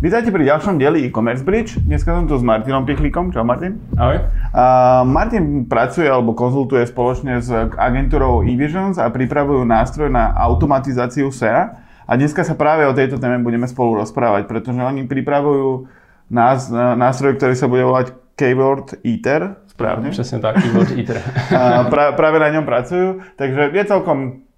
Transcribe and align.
Vítajte 0.00 0.32
pri 0.32 0.48
ďalšom 0.48 0.80
dieli 0.80 1.04
e-commerce 1.04 1.44
bridge. 1.44 1.76
Dneska 1.84 2.16
som 2.16 2.24
tu 2.24 2.32
s 2.32 2.40
Martinom 2.40 2.88
Pichlíkom. 2.88 3.36
Čau 3.36 3.44
Martin. 3.44 3.76
Ahoj. 4.00 4.16
Uh, 4.48 5.04
Martin 5.04 5.68
pracuje 5.68 6.08
alebo 6.08 6.32
konzultuje 6.32 6.88
spoločne 6.88 7.44
s 7.44 7.52
agentúrou 7.76 8.40
eVisions 8.40 8.96
a 8.96 9.12
pripravujú 9.12 9.60
nástroj 9.68 10.08
na 10.08 10.32
automatizáciu 10.40 11.28
SEA. 11.28 11.76
A 12.08 12.16
dneska 12.16 12.48
sa 12.48 12.56
práve 12.56 12.88
o 12.88 12.96
tejto 12.96 13.20
téme 13.20 13.44
budeme 13.44 13.68
spolu 13.68 14.00
rozprávať, 14.00 14.48
pretože 14.48 14.80
oni 14.80 15.04
pripravujú 15.04 15.86
nás, 16.32 16.72
nástroj, 16.72 17.36
ktorý 17.36 17.54
sa 17.54 17.68
bude 17.68 17.84
volať 17.84 18.16
Keyword 18.40 19.04
Eater. 19.04 19.60
Správne? 19.68 20.10
Přesně 20.10 20.38
tak, 20.40 20.64
Keyword 20.64 20.90
Eater. 20.96 21.20
uh, 21.52 21.86
pra, 21.92 22.16
práve 22.16 22.40
na 22.40 22.48
ňom 22.48 22.64
pracujú, 22.64 23.20
takže 23.36 23.68
je 23.68 23.84
celkom, 23.84 24.48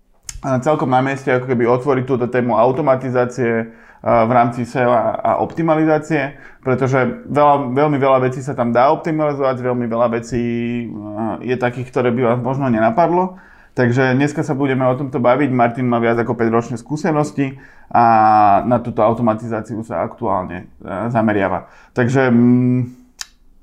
celkom 0.43 0.91
na 0.91 1.01
mieste 1.01 1.31
ako 1.31 1.47
keby 1.47 1.65
otvoriť 1.71 2.05
túto 2.05 2.27
tému 2.27 2.59
automatizácie 2.59 3.71
v 4.03 4.31
rámci 4.35 4.67
SEO 4.67 4.91
a 4.91 5.39
optimalizácie, 5.39 6.35
pretože 6.59 7.23
veľa, 7.31 7.71
veľmi 7.71 7.99
veľa 8.03 8.19
vecí 8.27 8.43
sa 8.43 8.51
tam 8.59 8.75
dá 8.75 8.91
optimalizovať, 8.91 9.63
veľmi 9.63 9.87
veľa 9.87 10.09
vecí 10.19 10.43
je 11.47 11.55
takých, 11.55 11.95
ktoré 11.95 12.11
by 12.11 12.35
vás 12.35 12.39
možno 12.43 12.67
nenapadlo. 12.67 13.39
Takže 13.73 14.13
dneska 14.13 14.45
sa 14.45 14.53
budeme 14.53 14.85
o 14.85 14.99
tomto 14.99 15.17
baviť. 15.17 15.49
Martin 15.49 15.89
má 15.89 15.97
viac 15.97 16.19
ako 16.21 16.37
5 16.37 16.51
ročné 16.53 16.77
skúsenosti 16.77 17.57
a 17.89 18.05
na 18.69 18.83
túto 18.85 19.01
automatizáciu 19.01 19.81
sa 19.81 20.05
aktuálne 20.05 20.69
zameriava. 21.09 21.73
Takže 21.97 22.29
mm, 22.29 23.02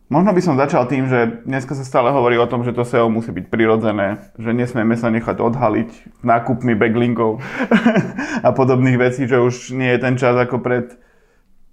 Možno 0.10 0.34
by 0.34 0.42
som 0.42 0.58
začal 0.58 0.90
tým, 0.90 1.06
že 1.06 1.46
dneska 1.46 1.78
sa 1.78 1.86
stále 1.86 2.10
hovorí 2.10 2.34
o 2.42 2.50
tom, 2.50 2.66
že 2.66 2.74
to 2.74 2.82
SEO 2.82 3.14
musí 3.14 3.30
byť 3.30 3.46
prirodzené, 3.46 4.34
že 4.42 4.58
nesmieme 4.58 4.98
sa 4.98 5.14
nechať 5.14 5.38
odhaliť 5.38 6.26
nákupmi 6.26 6.74
backlinkov 6.74 7.38
a 8.48 8.50
podobných 8.50 8.98
vecí, 8.98 9.30
že 9.30 9.38
už 9.38 9.78
nie 9.78 9.94
je 9.94 10.02
ten 10.02 10.18
čas 10.18 10.34
ako 10.34 10.66
pred 10.66 10.98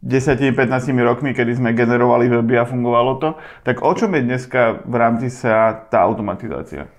10-15 0.05 0.53
rokmi, 1.01 1.33
kedy 1.33 1.57
sme 1.57 1.73
generovali 1.73 2.29
weby 2.29 2.61
a 2.61 2.69
fungovalo 2.69 3.13
to. 3.25 3.41
Tak 3.65 3.81
o 3.81 3.97
čom 3.97 4.13
je 4.13 4.29
dneska 4.29 4.85
v 4.85 4.95
rámci 5.01 5.33
SEA 5.33 5.89
tá 5.89 6.05
automatizácia? 6.05 6.93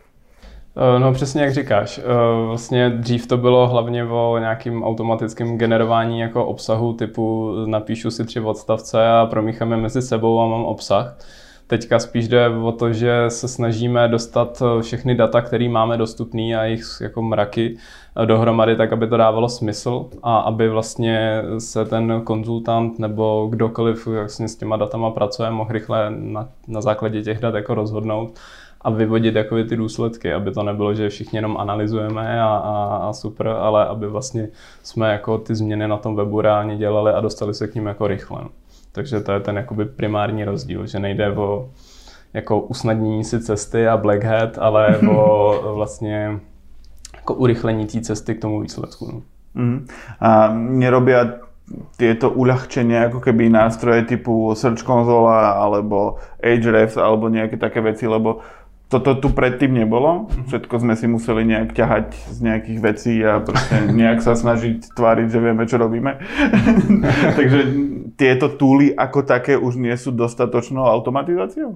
Eh, 0.80 1.00
no 1.00 1.14
přesně 1.14 1.42
jak 1.42 1.53
říkáš. 1.53 1.97
Eh, 1.97 2.03
vlastně 2.47 2.89
dřív 2.89 3.28
to 3.28 3.38
bylo 3.38 3.67
hlavně 3.67 4.03
o 4.06 4.38
nějakým 4.39 4.83
automatickém 4.83 5.58
generování 5.58 6.20
jako 6.20 6.45
obsahu 6.45 6.94
typu 6.94 7.56
napíšu 7.66 8.11
si 8.11 8.25
tři 8.25 8.39
odstavce 8.39 9.08
a 9.09 9.25
promícháme 9.25 9.78
mezi 9.78 10.02
sebou 10.02 10.42
a 10.42 10.48
mám 10.48 10.66
obsah. 10.66 11.17
Teďka 11.67 12.00
spíš 12.00 12.28
jde 12.28 12.50
o 12.50 12.72
to, 12.72 12.94
že 12.94 13.25
se 13.28 13.48
snažíme 13.48 14.08
dostat 14.08 14.61
eh, 14.61 14.81
všechny 14.81 15.16
data, 15.16 15.42
které 15.42 15.70
máme 15.70 15.98
dostupné 15.98 16.55
a 16.55 16.66
jich 16.66 16.83
jako 17.02 17.22
mraky 17.22 17.78
dohromady, 18.25 18.75
tak 18.75 18.94
aby 18.94 19.08
to 19.08 19.17
dávalo 19.17 19.50
smysl 19.50 20.05
a 20.23 20.38
aby 20.38 20.70
vlastně 20.70 21.42
se 21.58 21.86
ten 21.86 22.22
konzultant 22.23 23.00
nebo 23.00 23.48
kdokoliv 23.50 24.08
vlastně 24.08 24.48
s 24.48 24.55
těma 24.55 24.78
datama 24.78 25.11
pracuje, 25.11 25.52
mohl 25.52 25.72
rychle 25.72 26.11
na, 26.17 26.50
na 26.67 26.81
základě 26.81 27.22
těch 27.22 27.39
dat 27.39 27.55
jako 27.55 27.75
rozhodnout 27.75 28.39
a 28.88 28.89
vyvodit 28.89 29.35
jakoby 29.35 29.63
ty 29.63 29.75
důsledky, 29.75 30.33
aby 30.33 30.52
to 30.52 30.63
nebylo, 30.63 30.93
že 30.93 31.09
všichni 31.09 31.38
jenom 31.38 31.57
analyzujeme 31.57 32.41
a, 32.41 32.45
a, 32.45 32.97
a 33.09 33.13
super, 33.13 33.47
ale 33.47 33.85
aby 33.85 34.07
vlastně 34.07 34.47
jsme 34.83 35.11
jako 35.11 35.38
ty 35.38 35.55
změny 35.55 35.88
na 35.88 35.97
tom 35.97 36.16
webu 36.16 36.41
reálně 36.41 36.77
dělali 36.77 37.11
a 37.11 37.21
dostali 37.21 37.53
se 37.53 37.67
k 37.67 37.75
ním 37.75 37.85
jako 37.85 38.08
rychle. 38.08 38.41
Takže 38.91 39.19
to 39.19 39.31
je 39.31 39.39
ten 39.39 39.58
jakoby 39.58 39.85
primární 39.85 40.43
rozdíl, 40.43 40.88
že 40.88 40.99
nejde 40.99 41.31
o 41.31 41.69
jako 42.33 42.59
usnadnění 42.59 43.23
si 43.23 43.39
cesty 43.39 43.88
a 43.88 43.97
black 43.97 44.23
hat, 44.23 44.58
ale 44.58 44.97
o 45.09 45.73
vlastně 45.75 46.39
jako 47.15 47.33
urychlení 47.33 47.85
té 47.85 48.02
cesty 48.02 48.35
k 48.35 48.41
tomu 48.41 48.61
výsledku. 48.61 49.11
No. 49.11 49.21
Mm. 49.63 49.88
A 50.19 50.53
nerobia 50.53 51.47
tieto 51.99 52.31
uľahčenia, 52.31 53.11
ako 53.11 53.19
keby 53.19 53.52
nástroje 53.52 54.08
typu 54.08 54.55
Search 54.55 54.88
Console 54.88 55.35
alebo 55.35 56.15
Ahrefs 56.39 56.95
alebo 56.95 57.27
nejaké 57.27 57.59
také 57.59 57.83
veci, 57.83 58.08
lebo 58.08 58.39
toto 58.87 59.20
tu 59.20 59.36
predtým 59.36 59.75
nebolo. 59.75 60.31
Všetko 60.48 60.80
sme 60.80 60.95
si 60.95 61.11
museli 61.11 61.43
nejak 61.43 61.75
ťahať 61.75 62.08
z 62.31 62.39
nejakých 62.39 62.80
vecí 62.80 63.15
a 63.20 63.43
proste 63.43 63.92
nejak 63.92 64.23
sa 64.23 64.31
snažiť 64.31 64.95
tváriť, 64.95 65.27
že 65.27 65.39
vieme, 65.43 65.67
čo 65.67 65.75
robíme. 65.75 66.23
Takže 67.37 67.59
tieto 68.15 68.47
túly 68.55 68.95
ako 68.95 69.27
také 69.27 69.59
už 69.59 69.76
nie 69.76 69.95
sú 69.99 70.15
dostatočnou 70.15 70.87
automatizáciou? 70.87 71.76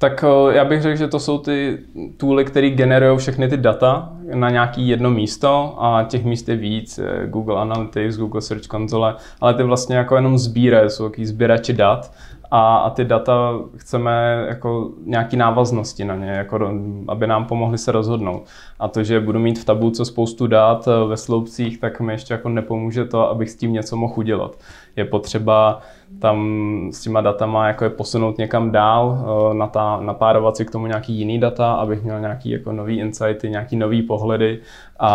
Tak 0.00 0.24
eh, 0.24 0.56
já 0.56 0.64
bych 0.64 0.82
řekl, 0.82 0.96
že 0.96 1.08
to 1.08 1.18
jsou 1.18 1.38
ty 1.38 1.78
tooly, 2.16 2.44
které 2.44 2.70
generují 2.70 3.18
všechny 3.18 3.48
ty 3.48 3.56
data 3.56 4.12
na 4.34 4.50
nějaký 4.50 4.88
jedno 4.88 5.10
místo 5.10 5.76
a 5.78 6.04
těch 6.08 6.24
míst 6.24 6.48
je 6.48 6.56
víc, 6.56 7.00
Google 7.26 7.60
Analytics, 7.60 8.16
Google 8.16 8.40
Search 8.40 8.66
Console, 8.66 9.16
ale 9.40 9.54
ty 9.54 9.62
vlastně 9.62 9.96
jako 9.96 10.16
jenom 10.16 10.38
sbírají, 10.38 10.90
jsou 10.90 11.08
takový 11.08 11.26
sběrači 11.26 11.72
dat 11.72 12.10
a, 12.50 12.76
a 12.76 12.90
ty 12.90 13.04
data 13.04 13.58
chceme 13.76 14.44
jako 14.48 14.90
nějaký 15.04 15.36
návaznosti 15.36 16.04
na 16.04 16.16
ně, 16.16 16.30
jako, 16.30 16.70
aby 17.08 17.26
nám 17.26 17.44
pomohli 17.44 17.78
se 17.78 17.92
rozhodnout. 17.92 18.44
A 18.78 18.88
to, 18.88 19.02
že 19.04 19.20
budu 19.20 19.38
mít 19.38 19.58
v 19.58 19.64
tabulce 19.64 20.04
spoustu 20.04 20.46
dat 20.46 20.88
eh, 20.88 21.06
ve 21.08 21.16
sloupcích, 21.16 21.80
tak 21.80 22.00
mi 22.00 22.12
ještě 22.12 22.34
jako 22.34 22.48
nepomůže 22.48 23.04
to, 23.04 23.30
abych 23.30 23.50
s 23.50 23.56
tím 23.56 23.72
něco 23.72 23.96
mohl 23.96 24.14
udělat. 24.16 24.56
Je 24.96 25.04
potřeba 25.04 25.80
tam 26.18 26.48
s 26.92 27.00
těma 27.00 27.20
datama 27.20 27.66
jako 27.66 27.84
je 27.84 27.90
posunout 27.90 28.38
někam 28.38 28.70
dál, 28.70 29.24
eh, 29.52 30.04
napárovat 30.04 30.56
si 30.56 30.64
k 30.64 30.70
tomu 30.70 30.86
nějaký 30.86 31.12
jiný 31.12 31.38
data, 31.38 31.72
abych 31.72 32.02
měl 32.02 32.20
nějaký 32.20 32.50
jako 32.50 32.72
nový 32.72 32.98
insighty, 32.98 33.50
nějaký 33.50 33.76
nový 33.76 34.02
pohledy 34.20 34.60
a 35.00 35.10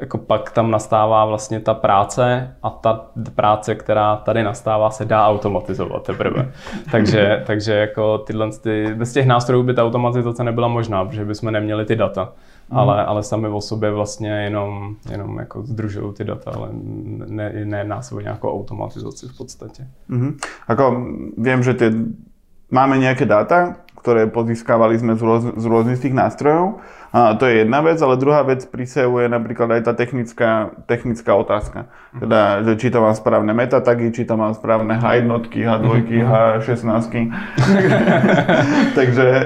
jako 0.00 0.18
pak 0.18 0.50
tam 0.50 0.70
nastává 0.70 1.24
vlastně 1.24 1.60
ta 1.60 1.74
práce 1.74 2.54
a 2.62 2.70
ta 2.70 3.06
práce, 3.34 3.74
která 3.74 4.16
tady 4.16 4.42
nastává, 4.42 4.90
se 4.90 5.04
dá 5.04 5.26
automatizovat 5.26 6.02
teprve. 6.02 6.52
takže, 6.90 7.42
takže 7.46 7.72
jako 7.72 8.18
tyhle, 8.18 8.50
ty, 8.50 8.94
bez 8.94 9.12
těch 9.12 9.26
nástrojů 9.26 9.62
by 9.62 9.74
ta 9.74 9.84
automatizace 9.84 10.44
nebyla 10.44 10.68
možná, 10.68 11.04
protože 11.04 11.24
bychom 11.24 11.50
neměli 11.50 11.84
ty 11.84 11.96
data. 11.96 12.32
Mm. 12.70 12.78
Ale, 12.78 13.04
ale 13.04 13.22
sami 13.22 13.48
o 13.48 13.60
sobě 13.60 13.90
vlastně 13.90 14.30
jenom, 14.30 14.96
jenom 15.10 15.38
jako 15.38 15.62
združují 15.62 16.14
ty 16.14 16.24
data, 16.24 16.50
ale 16.56 16.68
ne, 16.72 17.52
nejedná 17.64 18.02
se 18.02 18.14
o 18.14 18.20
nějakou 18.20 18.52
automatizaci 18.52 19.28
v 19.28 19.36
podstatě. 19.36 19.86
Mm-hmm. 20.10 20.34
Ako 20.66 20.84
viem, 21.38 21.62
že 21.62 21.74
tie, 21.74 21.90
máme 22.70 22.98
nejaké 22.98 23.26
dáta, 23.26 23.85
ktoré 24.06 24.30
pozískávali 24.30 24.94
sme 25.02 25.18
z, 25.18 25.22
rôz, 25.26 25.42
z 25.58 25.64
rôznych 25.66 25.98
tých 25.98 26.14
nástrojov, 26.14 26.78
a 27.16 27.32
to 27.34 27.48
je 27.48 27.64
jedna 27.64 27.80
vec, 27.80 27.96
ale 27.96 28.20
druhá 28.20 28.44
vec 28.44 28.60
pri 28.68 28.84
SEO 28.84 29.24
je 29.24 29.28
napríklad 29.32 29.72
aj 29.72 29.88
tá 29.88 29.92
technická, 29.96 30.76
technická 30.84 31.32
otázka. 31.32 31.88
Teda, 32.12 32.60
že 32.60 32.76
či 32.76 32.92
to 32.92 33.00
mám 33.00 33.16
správne 33.16 33.56
metatagy, 33.56 34.12
či 34.12 34.28
to 34.28 34.36
mám 34.36 34.52
správne 34.52 35.00
H 35.00 35.24
jednotky, 35.24 35.64
H2, 35.64 36.06
H16. 36.12 37.32
Takže 39.00 39.26
e, 39.32 39.44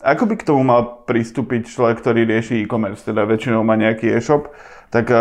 ako 0.00 0.24
by 0.24 0.34
k 0.40 0.46
tomu 0.48 0.64
mal 0.64 1.04
pristúpiť 1.04 1.68
človek, 1.68 2.00
ktorý 2.00 2.24
rieši 2.24 2.64
e-commerce, 2.64 3.04
teda 3.04 3.28
väčšinou 3.28 3.60
má 3.60 3.76
nejaký 3.76 4.08
e-shop, 4.08 4.48
tak 4.88 5.12
e, 5.12 5.20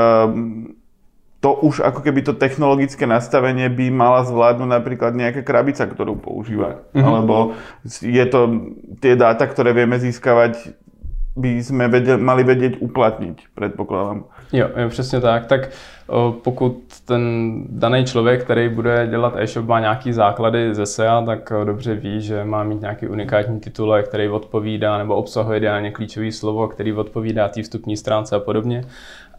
to 1.42 1.58
už 1.58 1.82
ako 1.82 2.06
keby 2.06 2.22
to 2.22 2.38
technologické 2.38 3.10
nastavenie 3.10 3.66
by 3.66 3.90
mala 3.90 4.22
zvládnuť 4.24 4.70
napríklad 4.70 5.18
nejaká 5.18 5.42
krabica, 5.42 5.90
ktorú 5.90 6.22
používa. 6.22 6.86
Mm-hmm. 6.94 7.02
Alebo 7.02 7.58
je 8.06 8.26
to 8.30 8.40
tie 9.02 9.18
dáta, 9.18 9.50
ktoré 9.50 9.74
vieme 9.74 9.98
získavať 9.98 10.78
by 11.36 11.64
jsme 11.64 11.88
věděl, 11.88 12.18
mali 12.18 12.44
vědět 12.44 12.74
uplatnit, 12.80 13.38
předpokládám. 13.56 14.24
Jo, 14.54 14.70
jo, 14.76 14.90
přesně 14.90 15.20
tak. 15.20 15.46
Tak 15.46 15.70
pokud 16.44 16.84
ten 17.06 17.22
daný 17.70 18.06
člověk, 18.06 18.44
který 18.44 18.70
bude 18.70 19.08
dělat 19.10 19.34
e-shop, 19.38 19.66
má 19.66 19.80
nějaký 19.80 20.14
základy 20.14 20.76
ze 20.76 20.86
SEA, 20.86 21.24
tak 21.26 21.54
dobře 21.64 21.96
ví, 21.96 22.22
že 22.22 22.44
má 22.44 22.64
mít 22.64 22.82
nějaký 22.82 23.08
unikátní 23.08 23.60
titulek, 23.60 24.08
který 24.08 24.30
odpovídá 24.30 24.98
nebo 24.98 25.16
obsahuje 25.16 25.58
ideálně 25.58 25.92
klíčové 25.92 26.32
slovo, 26.32 26.68
který 26.68 26.94
odpovídá 26.94 27.48
té 27.48 27.64
vstupní 27.64 27.98
stránce 27.98 28.36
a 28.36 28.40
podobně. 28.40 28.84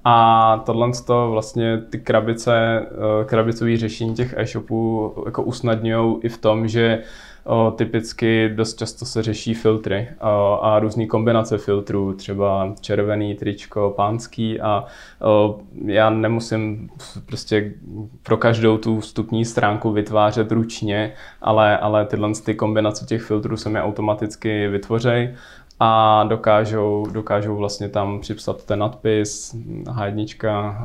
A 0.04 0.56
tohle 0.66 0.90
to 1.06 1.30
vlastně 1.30 1.78
ty 1.90 1.98
krabice, 1.98 2.86
krabicové 3.26 3.76
řešení 3.76 4.14
těch 4.14 4.34
e-shopů 4.36 5.12
jako 5.26 5.42
usnadňují 5.42 6.16
i 6.22 6.28
v 6.28 6.38
tom, 6.38 6.68
že 6.68 7.02
O, 7.44 7.70
typicky 7.70 8.48
dost 8.48 8.78
často 8.78 9.04
se 9.04 9.22
řeší 9.22 9.54
filtry 9.54 10.08
o, 10.20 10.58
a 10.64 10.78
různé 10.78 11.06
kombinace 11.06 11.58
filtrů, 11.58 12.12
třeba 12.12 12.74
červený 12.80 13.34
tričko, 13.34 13.92
pánský 13.96 14.60
a 14.60 14.84
o, 15.20 15.58
já 15.86 16.10
nemusím 16.10 16.90
prostě 17.26 17.72
pro 18.22 18.36
každou 18.36 18.78
tu 18.78 19.00
vstupní 19.00 19.44
stránku 19.44 19.92
vytvářet 19.92 20.52
ručně, 20.52 21.12
ale, 21.40 21.78
ale 21.78 22.06
tyhle 22.06 22.30
ty 22.44 22.54
kombinace 22.54 23.06
těch 23.06 23.22
filtrů 23.22 23.56
se 23.56 23.68
mi 23.68 23.80
automaticky 23.80 24.68
vytvořejí 24.68 25.28
a 25.80 26.24
dokážou, 26.24 27.06
dokážou 27.12 27.56
vlastně 27.56 27.88
tam 27.88 28.20
připsat 28.20 28.64
ten 28.64 28.78
nadpis, 28.78 29.56
H1, 29.84 30.76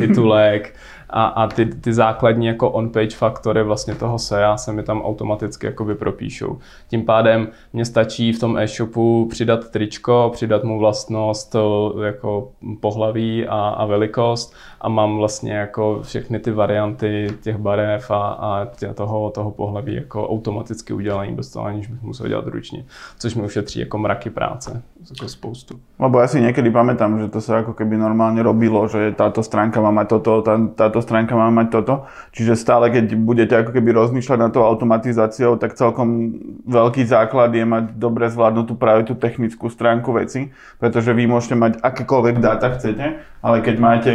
titulek 0.06 0.74
a, 1.10 1.26
a 1.26 1.46
ty, 1.46 1.66
ty 1.66 1.92
základní 1.92 2.46
jako 2.46 2.70
on-page 2.70 3.16
faktory 3.16 3.62
vlastně 3.62 3.94
toho 3.94 4.18
SEA 4.18 4.56
se 4.56 4.72
mi 4.72 4.82
tam 4.82 5.02
automaticky 5.02 5.66
jakoby 5.66 5.94
propíšou. 5.94 6.58
Tím 6.88 7.04
pádem 7.04 7.48
mě 7.72 7.84
stačí 7.84 8.32
v 8.32 8.40
tom 8.40 8.58
e-shopu 8.58 9.26
přidat 9.30 9.70
tričko, 9.70 10.30
přidat 10.32 10.64
mu 10.64 10.78
vlastnost 10.78 11.56
jako 12.04 12.48
pohlaví 12.80 13.46
a, 13.46 13.68
a 13.68 13.86
velikost 13.86 14.54
a 14.80 14.88
mám 14.88 15.16
vlastně 15.16 15.52
jako 15.52 16.00
všechny 16.02 16.38
ty 16.38 16.50
varianty 16.50 17.28
těch 17.42 17.56
barev 17.56 18.10
a, 18.10 18.28
a 18.28 18.66
tě, 18.76 18.94
toho, 18.94 19.30
toho 19.30 19.50
pohlaví 19.50 19.94
jako 19.94 20.28
automaticky 20.28 20.92
udělaný 20.92 21.32
bez 21.32 21.50
toho, 21.50 21.66
aniž 21.66 21.86
bych 21.86 22.02
musel 22.02 22.28
dělat 22.28 22.46
ručně. 22.46 22.84
Což 23.18 23.34
mi 23.34 23.42
ušetří 23.42 23.80
jako 23.80 23.98
mraky 23.98 24.30
práce, 24.30 24.82
jako 25.10 25.28
spoustu. 25.28 25.80
Lebo 25.98 26.22
ja 26.22 26.30
si 26.30 26.38
niekedy 26.38 26.70
pamätám, 26.70 27.18
že 27.18 27.26
to 27.26 27.42
sa 27.42 27.66
ako 27.66 27.74
keby 27.74 27.98
normálne 27.98 28.38
robilo, 28.38 28.86
že 28.86 29.10
táto 29.18 29.42
stránka 29.42 29.82
má 29.82 30.06
toto, 30.06 30.46
tá, 30.46 30.54
táto 30.54 30.97
stránka 31.00 31.34
má 31.34 31.48
mať 31.50 31.80
toto. 31.80 31.94
Čiže 32.36 32.58
stále, 32.58 32.92
keď 32.92 33.16
budete 33.18 33.54
ako 33.54 33.74
keby 33.74 33.90
rozmýšľať 33.94 34.38
nad 34.38 34.50
tou 34.52 34.64
automatizáciou, 34.64 35.56
tak 35.56 35.78
celkom 35.78 36.38
veľký 36.68 37.06
základ 37.08 37.54
je 37.54 37.64
mať 37.64 37.84
dobre 37.96 38.28
zvládnutú 38.28 38.78
práve 38.78 39.08
tú 39.08 39.14
technickú 39.16 39.72
stránku 39.72 40.14
veci, 40.14 40.54
pretože 40.82 41.14
vy 41.14 41.24
môžete 41.30 41.56
mať 41.56 41.72
akékoľvek 41.80 42.36
dáta 42.42 42.74
chcete, 42.74 43.22
ale 43.42 43.56
keď 43.62 43.76
máte 43.78 44.12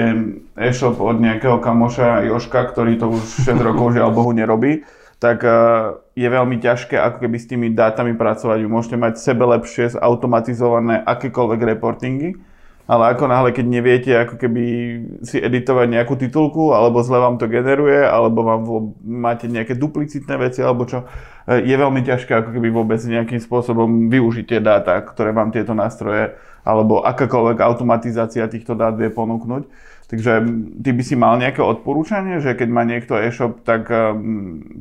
e-shop 0.59 0.99
od 0.99 1.19
nejakého 1.19 1.57
kamoša 1.63 2.27
Joška, 2.27 2.71
ktorý 2.71 2.99
to 2.99 3.13
už 3.13 3.47
6 3.47 3.59
rokov 3.67 3.95
žiaľ 3.95 4.13
Bohu 4.13 4.31
nerobí, 4.31 4.83
tak 5.23 5.47
eh, 5.47 5.55
je 6.19 6.27
veľmi 6.27 6.59
ťažké 6.59 6.99
ako 6.99 7.23
keby 7.23 7.37
s 7.39 7.47
tými 7.47 7.67
dátami 7.71 8.19
pracovať. 8.19 8.59
Vy 8.59 8.67
môžete 8.67 8.97
mať 8.99 9.23
sebe 9.23 9.47
lepšie 9.47 9.95
zautomatizované 9.95 10.99
akékoľvek 11.07 11.61
reportingy, 11.63 12.35
ale 12.83 13.15
ako 13.15 13.31
náhle, 13.31 13.55
keď 13.55 13.65
neviete 13.65 14.11
ako 14.11 14.35
keby 14.35 14.63
si 15.23 15.39
editovať 15.39 15.87
nejakú 15.87 16.19
titulku, 16.19 16.75
alebo 16.75 16.99
zle 16.99 17.15
vám 17.23 17.39
to 17.39 17.47
generuje, 17.47 18.03
alebo 18.03 18.43
vám 18.43 18.61
máte 19.07 19.47
nejaké 19.47 19.79
duplicitné 19.79 20.35
veci, 20.35 20.59
alebo 20.59 20.83
čo, 20.83 21.07
eh, 21.47 21.63
je 21.63 21.75
veľmi 21.75 22.03
ťažké 22.03 22.31
ako 22.43 22.49
keby 22.51 22.67
vôbec 22.75 22.99
nejakým 22.99 23.39
spôsobom 23.39 24.11
využiť 24.11 24.45
tie 24.51 24.59
dáta, 24.59 24.99
ktoré 24.99 25.31
vám 25.31 25.55
tieto 25.55 25.71
nástroje, 25.71 26.35
alebo 26.67 27.03
akákoľvek 27.07 27.59
automatizácia 27.63 28.47
týchto 28.51 28.75
dát 28.75 28.95
vie 28.99 29.07
ponúknuť. 29.07 29.63
Takže 30.11 30.31
ty 30.83 30.89
by 30.93 31.03
si 31.03 31.15
mal 31.15 31.39
nejaké 31.39 31.63
odporúčanie, 31.63 32.43
že 32.43 32.53
keď 32.53 32.69
má 32.69 32.83
niekto 32.85 33.17
e-shop, 33.17 33.65
tak 33.65 33.89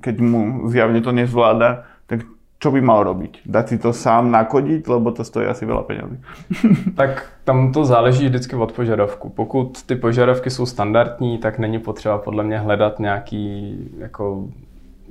keď 0.03 0.15
mu 0.21 0.69
zjavne 0.69 1.01
to 1.01 1.09
nezvláda, 1.09 1.89
tak 2.05 2.27
čo 2.63 2.71
by 2.71 2.79
mal 2.79 3.03
robiť? 3.03 3.43
Dať 3.43 3.65
si 3.69 3.77
to 3.83 3.91
sám 3.91 4.31
nakodiť, 4.31 4.87
lebo 4.87 5.11
to 5.11 5.27
stojí 5.27 5.51
asi 5.51 5.67
veľa 5.67 5.83
penězí. 5.83 6.17
tak 7.01 7.27
tam 7.43 7.75
to 7.75 7.83
záleží 7.83 8.31
vždycky 8.31 8.55
od 8.57 8.73
požadavku. 8.73 9.35
Pokud 9.35 9.83
ty 9.83 9.99
požadavky 9.99 10.51
jsou 10.51 10.67
standardní, 10.67 11.39
tak 11.39 11.59
není 11.59 11.79
potřeba 11.79 12.19
podle 12.19 12.45
mě 12.45 12.59
hledat 12.59 12.99
nějaký 12.99 13.75
jako 13.99 14.47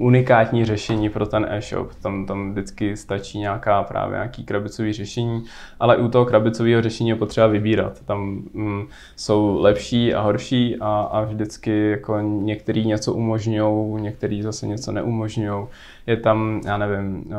unikátní 0.01 0.65
řešení 0.65 1.09
pro 1.09 1.25
ten 1.25 1.48
e-shop. 1.50 1.94
Tam, 2.01 2.25
tam 2.25 2.51
vždycky 2.51 2.98
stačí 2.98 3.39
nějaká 3.39 3.83
právě 3.83 4.15
nějaký 4.15 4.44
krabicový 4.44 4.94
řešení, 4.94 5.44
ale 5.80 5.98
u 5.98 6.07
toho 6.07 6.25
krabicového 6.25 6.81
řešení 6.81 7.09
je 7.09 7.15
potřeba 7.15 7.48
vybírat. 7.48 8.01
Tam 8.06 8.44
mm, 8.53 8.88
jsou 9.15 9.62
lepší 9.62 10.13
a 10.13 10.21
horší 10.21 10.77
a, 10.80 11.01
a 11.12 11.21
vždycky 11.24 11.89
jako 11.89 12.19
některý 12.19 12.86
něco 12.86 13.13
umožňují, 13.13 14.01
některý 14.01 14.42
zase 14.42 14.68
něco 14.68 14.92
neumožňují 14.92 15.68
je 16.07 16.18
tam, 16.18 16.62
já 16.65 16.77
nevím, 16.77 17.33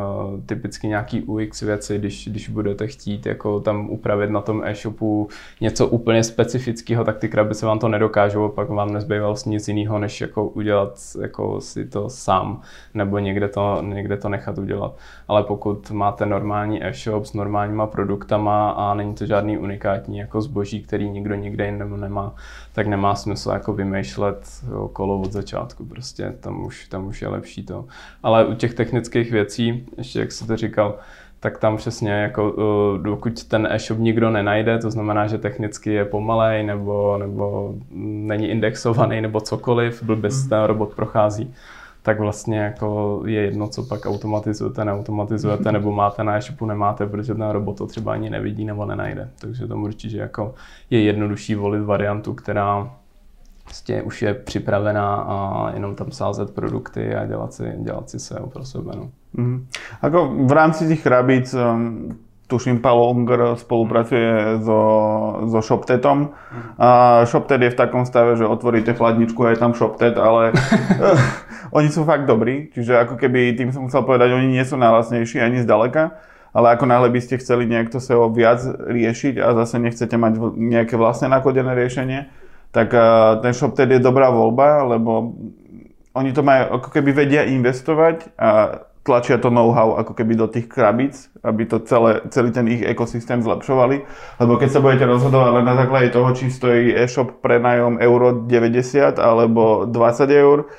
typicky 0.46 0.86
nějaký 0.86 1.22
UX 1.22 1.62
věci, 1.62 1.98
když, 1.98 2.28
když 2.28 2.48
budete 2.48 2.86
chtít 2.86 3.26
jako 3.26 3.60
tam 3.60 3.90
upravit 3.90 4.30
na 4.30 4.40
tom 4.40 4.62
e-shopu 4.64 5.28
něco 5.60 5.86
úplně 5.86 6.24
specifického, 6.24 7.04
tak 7.04 7.18
ty 7.18 7.28
krabice 7.28 7.66
vám 7.66 7.78
to 7.78 7.88
nedokážou 7.88 8.48
pak 8.48 8.68
vám 8.68 8.92
nezbývá 8.92 9.26
vlastně 9.26 9.50
nic 9.50 9.68
jiného, 9.68 9.98
než 9.98 10.20
jako 10.20 10.48
udělat 10.48 11.00
jako 11.20 11.60
si 11.60 11.88
to 11.88 12.10
sám 12.10 12.51
nebo 12.94 13.18
někde 13.18 13.48
to, 13.48 13.82
někde 13.82 14.16
to 14.16 14.28
nechat 14.28 14.58
udělat. 14.58 14.96
Ale 15.28 15.42
pokud 15.42 15.90
máte 15.90 16.26
normální 16.26 16.84
e-shop 16.84 17.24
s 17.24 17.32
normálníma 17.32 17.86
produktama 17.86 18.70
a 18.70 18.94
není 18.94 19.14
to 19.14 19.26
žádný 19.26 19.58
unikátní 19.58 20.18
jako 20.18 20.40
zboží, 20.40 20.82
který 20.82 21.10
nikdo 21.10 21.34
nikde 21.34 21.66
jinde 21.66 21.84
nemá, 21.84 22.34
tak 22.72 22.86
nemá 22.86 23.14
smysl 23.14 23.50
jako 23.50 23.72
vymýšlet 23.72 24.64
kolo 24.92 25.20
od 25.20 25.32
začátku. 25.32 25.84
Prostě 25.84 26.34
tam 26.40 26.66
už, 26.66 26.88
tam 26.88 27.06
už 27.06 27.22
je 27.22 27.28
lepší 27.28 27.66
to. 27.66 27.84
Ale 28.22 28.46
u 28.46 28.54
těch 28.54 28.74
technických 28.74 29.32
věcí, 29.32 29.86
ještě 29.98 30.20
jak 30.20 30.32
jsi 30.32 30.46
to 30.46 30.56
říkal, 30.56 30.98
tak 31.42 31.58
tam 31.58 31.76
přesně 31.76 32.12
jako 32.12 32.52
uh, 32.52 33.02
dokud 33.02 33.44
ten 33.44 33.68
e-shop 33.70 33.98
nikdo 33.98 34.30
nenajde, 34.30 34.78
to 34.78 34.90
znamená, 34.90 35.26
že 35.26 35.38
technicky 35.38 35.92
je 35.92 36.04
pomalej 36.04 36.62
nebo, 36.62 37.18
nebo 37.18 37.74
není 37.90 38.48
indexovaný 38.48 39.20
nebo 39.20 39.40
cokoliv, 39.40 40.02
blbě 40.02 40.30
hmm. 40.30 40.48
ten 40.48 40.62
robot 40.62 40.94
prochází, 40.94 41.54
tak 42.02 42.20
vlastně 42.20 42.58
jako 42.58 43.22
je 43.26 43.42
jedno, 43.42 43.68
co 43.68 43.82
pak 43.82 44.06
automatizujete, 44.06 44.84
neautomatizujete, 44.84 45.72
nebo 45.72 45.92
máte 45.92 46.24
na 46.24 46.36
e-shopu, 46.36 46.66
nemáte, 46.66 47.06
protože 47.06 47.34
ten 47.34 47.50
robot 47.50 47.78
to 47.78 47.86
třeba 47.86 48.12
ani 48.12 48.30
nevidí 48.30 48.64
nebo 48.64 48.84
nenajde. 48.86 49.30
Takže 49.40 49.66
tam 49.66 49.82
určitě 49.82 50.16
jako 50.16 50.54
je 50.90 51.02
jednodušší 51.02 51.54
volit 51.54 51.82
variantu, 51.82 52.34
která 52.34 52.90
prostě 53.64 54.02
už 54.02 54.22
je 54.22 54.34
připravená 54.34 55.14
a 55.14 55.70
jenom 55.74 55.94
tam 55.94 56.10
sázet 56.10 56.54
produkty 56.54 57.14
a 57.14 57.26
dělat 57.26 57.52
si, 57.52 57.72
dělat 57.78 58.10
si 58.10 58.18
SEO 58.18 58.46
pro 58.46 58.64
sebe. 58.64 58.92
No. 58.96 59.08
Mm. 59.32 59.66
Ako 60.02 60.34
v 60.46 60.52
rámci 60.52 60.88
těch 60.88 61.02
krabíc 61.02 61.54
um, 61.54 62.18
tuším, 62.46 62.78
Paolo 62.78 63.10
Unger 63.10 63.40
spolupracuje 63.54 64.44
so, 64.64 65.48
so 65.48 65.62
ShopTetom. 65.62 66.28
A 66.78 67.24
ShopTet 67.24 67.62
je 67.62 67.70
v 67.70 67.74
takom 67.74 68.06
stave, 68.06 68.36
že 68.36 68.46
otvoríte 68.46 68.92
chladničku 68.92 69.46
a 69.46 69.50
je 69.50 69.56
tam 69.56 69.74
ShopTet, 69.74 70.18
ale 70.18 70.52
oni 71.72 71.88
sú 71.88 72.04
fakt 72.04 72.28
dobrí, 72.28 72.68
čiže 72.70 73.00
ako 73.00 73.16
keby, 73.16 73.56
tým 73.56 73.72
som 73.72 73.88
chcel 73.88 74.04
povedať, 74.04 74.36
oni 74.36 74.52
nie 74.52 74.64
sú 74.64 74.76
najlasnejší 74.76 75.40
ani 75.40 75.64
zďaleka, 75.64 76.20
ale 76.52 76.76
ako 76.76 76.84
náhle 76.84 77.08
by 77.08 77.20
ste 77.24 77.40
chceli 77.40 77.64
nejak 77.64 77.88
to 77.88 77.96
SEO 77.96 78.28
viac 78.28 78.60
riešiť 78.68 79.40
a 79.40 79.56
zase 79.64 79.80
nechcete 79.80 80.20
mať 80.20 80.36
nejaké 80.52 81.00
vlastné 81.00 81.32
nakodené 81.32 81.72
riešenie, 81.72 82.28
tak 82.76 82.92
ten 83.40 83.52
ShopTet 83.56 83.88
je 83.88 84.04
dobrá 84.04 84.28
voľba, 84.28 84.84
lebo 84.84 85.32
oni 86.12 86.30
to 86.36 86.44
majú, 86.44 86.76
ako 86.76 86.88
keby 86.92 87.24
vedia 87.24 87.48
investovať 87.48 88.36
a 88.36 88.48
tlačia 89.02 89.40
to 89.40 89.50
know-how 89.50 89.98
ako 89.98 90.14
keby 90.14 90.38
do 90.38 90.46
tých 90.46 90.70
krabíc, 90.70 91.26
aby 91.42 91.66
to 91.66 91.82
celé, 91.82 92.22
celý 92.30 92.54
ten 92.54 92.68
ich 92.70 92.86
ekosystém 92.86 93.42
zlepšovali. 93.42 94.06
Lebo 94.38 94.52
keď 94.60 94.68
sa 94.70 94.80
budete 94.84 95.08
rozhodovať 95.08 95.50
len 95.58 95.66
na 95.66 95.74
základe 95.74 96.14
toho, 96.14 96.28
či 96.36 96.52
stojí 96.52 96.94
e-shop 96.94 97.42
prenajom 97.42 97.98
euro 97.98 98.46
90 98.46 99.18
alebo 99.18 99.88
20 99.90 100.28
eur, 100.30 100.70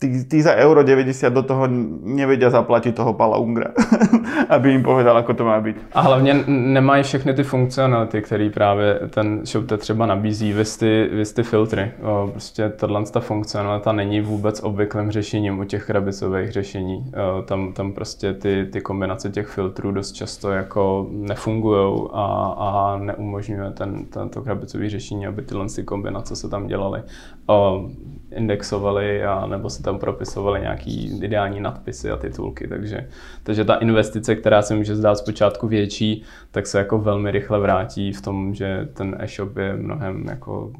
tí, 0.00 0.24
tí 0.24 0.42
za 0.42 0.54
euro 0.54 0.82
90 0.82 1.28
do 1.28 1.42
toho 1.42 1.68
nevedia 2.02 2.50
zaplatiť 2.50 2.96
toho 2.96 3.12
Pala 3.12 3.36
Ungra, 3.36 3.76
aby 4.48 4.72
im 4.72 4.82
povedal, 4.82 5.12
ako 5.20 5.34
to 5.34 5.44
má 5.44 5.60
být. 5.60 5.76
A 5.92 6.00
hlavně 6.00 6.44
nemají 6.46 7.02
všechny 7.02 7.34
ty 7.34 7.42
funkcionality, 7.44 8.22
které 8.22 8.50
právě 8.50 9.00
ten 9.10 9.46
ShopTe 9.46 9.76
třeba 9.76 10.06
nabízí, 10.06 10.52
vys 10.52 10.76
ty, 10.76 11.42
filtry. 11.42 11.92
O, 12.02 12.28
prostě 12.32 12.68
tato 12.68 13.04
ta 13.12 13.20
funkcionalita 13.20 13.92
není 13.92 14.20
vůbec 14.20 14.60
obvyklým 14.62 15.10
řešením 15.10 15.58
u 15.58 15.64
těch 15.64 15.86
krabicových 15.86 16.52
řešení. 16.52 17.12
O, 17.38 17.42
tam, 17.42 17.72
tam 17.72 17.92
prostě 17.92 18.34
ty, 18.34 18.66
ty 18.72 18.80
kombinace 18.80 19.30
těch 19.30 19.46
filtrů 19.46 19.92
dost 19.92 20.12
často 20.12 20.50
jako 20.50 21.06
nefungují 21.10 22.08
a, 22.12 22.24
a 22.58 22.98
neumožňuje 22.98 23.70
ten, 23.70 24.04
tento 24.04 24.42
krabicový 24.42 24.88
řešení, 24.88 25.26
aby 25.26 25.42
tyhle 25.42 25.66
ty 25.76 25.84
kombinace 25.84 26.36
se 26.36 26.48
tam 26.48 26.66
dělaly. 26.66 27.02
O, 27.46 27.88
indexovali 28.30 29.24
a 29.24 29.46
nebo 29.46 29.70
si 29.70 29.82
tam 29.82 29.89
propisovali 29.98 30.60
nějaký 30.60 31.18
ideální 31.24 31.60
nadpisy 31.60 32.10
a 32.10 32.16
titulky, 32.16 32.68
takže, 32.68 33.08
takže 33.42 33.64
ta 33.64 33.74
investice, 33.74 34.34
která 34.36 34.62
se 34.62 34.74
může 34.74 34.96
zdát 34.96 35.18
zpočátku 35.18 35.68
větší, 35.68 36.22
tak 36.50 36.66
se 36.66 36.78
jako 36.78 36.98
velmi 36.98 37.30
rychle 37.30 37.58
vrátí 37.58 38.12
v 38.12 38.20
tom, 38.20 38.54
že 38.54 38.88
ten 38.92 39.16
e-shop 39.18 39.56
je 39.56 39.76
mnohem 39.76 40.26
jako 40.28 40.72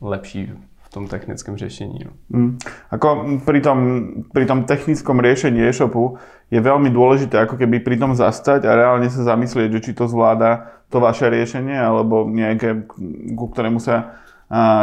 lepší 0.00 0.52
v 0.90 0.92
tom 0.92 1.06
technickém 1.06 1.56
řešení. 1.56 1.98
No. 2.04 2.38
Mm. 2.38 2.58
Ako 2.90 3.38
pri 3.46 3.60
tom, 3.60 3.78
pri 4.34 4.46
tom 4.46 4.66
technickom 4.66 5.22
riešení 5.22 5.62
e-shopu 5.62 6.18
je 6.50 6.58
veľmi 6.58 6.90
dôležité 6.90 7.38
ako 7.46 7.54
keby 7.54 7.78
pri 7.78 7.94
tom 7.94 8.10
zastať 8.18 8.66
a 8.66 8.74
reálne 8.74 9.06
sa 9.06 9.22
zamyslieť, 9.22 9.70
že 9.70 9.80
či 9.86 9.92
to 9.94 10.10
zvláda 10.10 10.82
to 10.90 10.98
vaše 10.98 11.30
riešenie 11.30 11.78
alebo 11.78 12.26
nejaké, 12.26 12.90
ku 13.38 13.46
ktorému 13.46 13.78
sa 13.78 14.18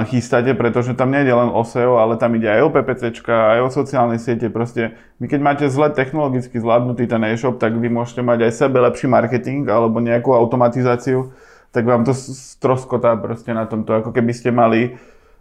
chystáte, 0.07 0.55
pretože 0.55 0.95
tam 0.95 1.11
nejde 1.11 1.35
len 1.35 1.51
o 1.51 1.59
SEO, 1.67 1.99
ale 1.99 2.15
tam 2.15 2.31
ide 2.39 2.47
aj 2.47 2.61
o 2.63 2.69
PPCčka, 2.71 3.59
aj 3.59 3.59
o 3.67 3.69
sociálne 3.69 4.15
siete. 4.15 4.47
Proste 4.47 4.95
vy 5.19 5.27
keď 5.27 5.39
máte 5.43 5.65
zle 5.67 5.91
technologicky 5.91 6.55
zvládnutý 6.55 7.03
ten 7.03 7.19
e-shop, 7.27 7.59
tak 7.59 7.75
vy 7.75 7.91
môžete 7.91 8.23
mať 8.23 8.47
aj 8.47 8.51
sebe 8.55 8.79
lepší 8.79 9.11
marketing 9.11 9.67
alebo 9.67 9.99
nejakú 9.99 10.31
automatizáciu, 10.31 11.35
tak 11.75 11.83
vám 11.83 12.07
to 12.07 12.15
stroskotá 12.15 13.19
proste 13.19 13.51
na 13.51 13.67
tomto, 13.67 13.91
ako 13.91 14.15
keby 14.15 14.31
ste 14.31 14.55
mali 14.55 14.95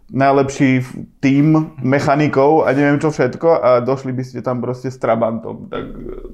najlepší 0.07 0.87
tým 1.19 1.75
mechanikov 1.83 2.63
a 2.63 2.71
neviem 2.71 2.99
čo 2.99 3.11
všetko 3.11 3.47
a 3.59 3.69
došli 3.83 4.11
by 4.15 4.23
ste 4.23 4.39
tam 4.39 4.63
proste 4.63 4.87
s 4.87 4.99
Trabantom. 4.99 5.67
Tak 5.67 5.83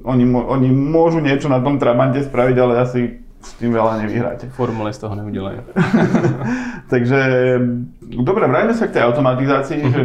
oni, 0.06 0.26
oni 0.30 0.70
môžu 0.70 1.22
niečo 1.22 1.50
na 1.50 1.62
tom 1.62 1.82
Trabante 1.82 2.22
spraviť, 2.22 2.58
ale 2.58 2.74
asi 2.82 3.23
s 3.44 3.54
tým 3.60 3.76
veľa 3.76 4.00
nevyhráte. 4.02 4.50
Formuly 4.50 4.94
z 4.94 4.98
toho 4.98 5.16
neudělají. 5.16 5.60
Takže, 6.92 7.20
dobre, 8.02 8.48
vráťme 8.48 8.74
sa 8.74 8.88
k 8.88 8.96
tej 8.96 9.04
automatizácii, 9.04 9.82
že 9.92 10.02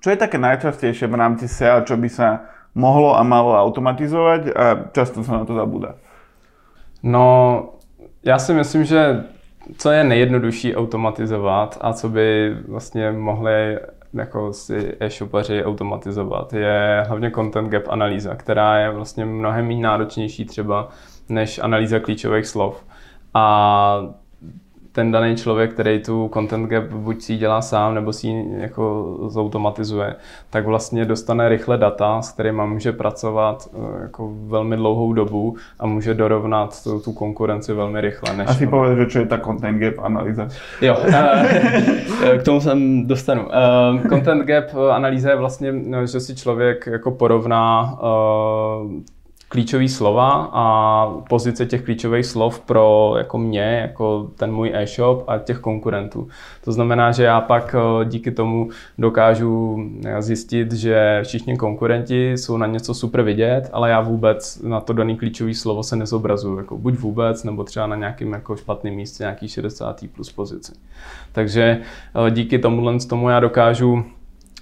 čo 0.00 0.08
je 0.10 0.18
také 0.18 0.40
najčastejšie 0.40 1.06
v 1.06 1.14
rámci 1.14 1.44
SEA, 1.48 1.84
čo 1.84 1.96
by 1.96 2.08
sa 2.08 2.48
mohlo 2.74 3.14
a 3.14 3.22
malo 3.22 3.52
automatizovať 3.52 4.42
a 4.56 4.64
často 4.96 5.20
sa 5.20 5.42
na 5.42 5.44
to 5.44 5.54
zabúda? 5.54 5.94
No, 7.02 7.68
já 8.24 8.38
si 8.38 8.54
myslím, 8.54 8.84
že 8.84 9.24
co 9.76 9.90
je 9.90 10.04
nejjednodušší 10.04 10.76
automatizovat 10.76 11.78
a 11.80 11.92
co 11.92 12.08
by 12.08 12.56
vlastně 12.68 13.12
mohli 13.12 13.78
jako 14.14 14.52
si 14.52 14.96
e-shopaři 15.00 15.64
automatizovat, 15.64 16.52
je 16.52 17.04
hlavně 17.08 17.30
content 17.30 17.68
gap 17.68 17.88
analýza, 17.88 18.34
která 18.34 18.78
je 18.78 18.90
vlastně 18.90 19.24
mnohem 19.24 19.66
méně 19.66 19.82
náročnější 19.82 20.44
třeba 20.44 20.88
než 21.30 21.58
analýza 21.58 21.98
klíčových 21.98 22.46
slov. 22.46 22.84
A 23.34 24.14
ten 24.92 25.12
daný 25.12 25.36
člověk, 25.36 25.72
který 25.72 26.02
tu 26.02 26.30
content 26.34 26.68
gap 26.68 26.84
buď 26.84 27.22
si 27.22 27.32
ji 27.32 27.38
dělá 27.38 27.62
sám, 27.62 27.94
nebo 27.94 28.12
si 28.12 28.26
ji 28.26 28.60
jako 28.60 29.16
zautomatizuje, 29.28 30.14
tak 30.50 30.66
vlastně 30.66 31.04
dostane 31.04 31.48
rychle 31.48 31.78
data, 31.78 32.22
s 32.22 32.32
kterými 32.32 32.62
může 32.66 32.92
pracovat 32.92 33.68
eh, 33.74 34.02
jako 34.02 34.32
velmi 34.46 34.76
dlouhou 34.76 35.12
dobu 35.12 35.56
a 35.78 35.86
může 35.86 36.14
dorovnat 36.14 36.82
tu, 36.84 37.00
tu 37.00 37.12
konkurenci 37.12 37.72
velmi 37.72 38.00
rychle. 38.00 38.36
Než 38.36 38.48
Asi 38.48 38.66
povedz, 38.66 38.98
že 38.98 39.06
čo 39.06 39.18
je 39.18 39.26
ta 39.26 39.38
content 39.38 39.78
gap 39.78 39.94
analýza. 39.98 40.48
Jo, 40.80 40.96
eh, 41.04 42.38
k 42.38 42.42
tomu 42.42 42.60
jsem 42.60 43.06
dostanu. 43.06 43.48
Eh, 43.52 44.08
content 44.08 44.44
gap 44.44 44.64
analýza 44.90 45.30
je 45.30 45.36
vlastně, 45.36 45.74
že 46.04 46.20
si 46.20 46.34
člověk 46.34 46.86
jako 46.86 47.10
porovná 47.10 47.98
klíčové 49.50 49.88
slova 49.88 50.50
a 50.52 51.06
pozice 51.28 51.66
těch 51.66 51.82
klíčových 51.82 52.26
slov 52.26 52.60
pro 52.60 53.14
jako 53.18 53.38
mě, 53.38 53.78
jako 53.82 54.30
ten 54.36 54.52
můj 54.52 54.70
e-shop 54.74 55.24
a 55.28 55.38
těch 55.38 55.58
konkurentů. 55.58 56.28
To 56.64 56.72
znamená, 56.72 57.12
že 57.12 57.24
já 57.24 57.40
pak 57.40 57.74
eh, 57.74 58.04
díky 58.04 58.30
tomu 58.30 58.68
dokážu 58.98 59.78
eh, 60.04 60.22
zjistit, 60.22 60.72
že 60.72 61.20
všichni 61.22 61.56
konkurenti 61.56 62.32
jsou 62.32 62.56
na 62.56 62.66
něco 62.66 62.94
super 62.94 63.22
vidět, 63.22 63.70
ale 63.72 63.90
já 63.90 64.00
vůbec 64.00 64.62
na 64.62 64.80
to 64.80 64.92
daný 64.92 65.16
klíčový 65.16 65.54
slovo 65.54 65.82
se 65.82 65.96
nezobrazuju, 65.96 66.58
jako 66.58 66.78
buď 66.78 66.94
vůbec, 66.94 67.44
nebo 67.44 67.64
třeba 67.64 67.86
na 67.86 67.96
nějakém 67.96 68.32
jako 68.32 68.56
špatném 68.56 68.94
místě, 68.94 69.22
nějaký 69.22 69.48
60. 69.48 70.04
plus 70.14 70.32
pozici. 70.32 70.72
Takže 71.32 71.80
eh, 72.26 72.30
díky 72.30 72.58
tomuhle 72.58 72.98
tomu 72.98 73.28
já 73.28 73.40
dokážu 73.40 74.04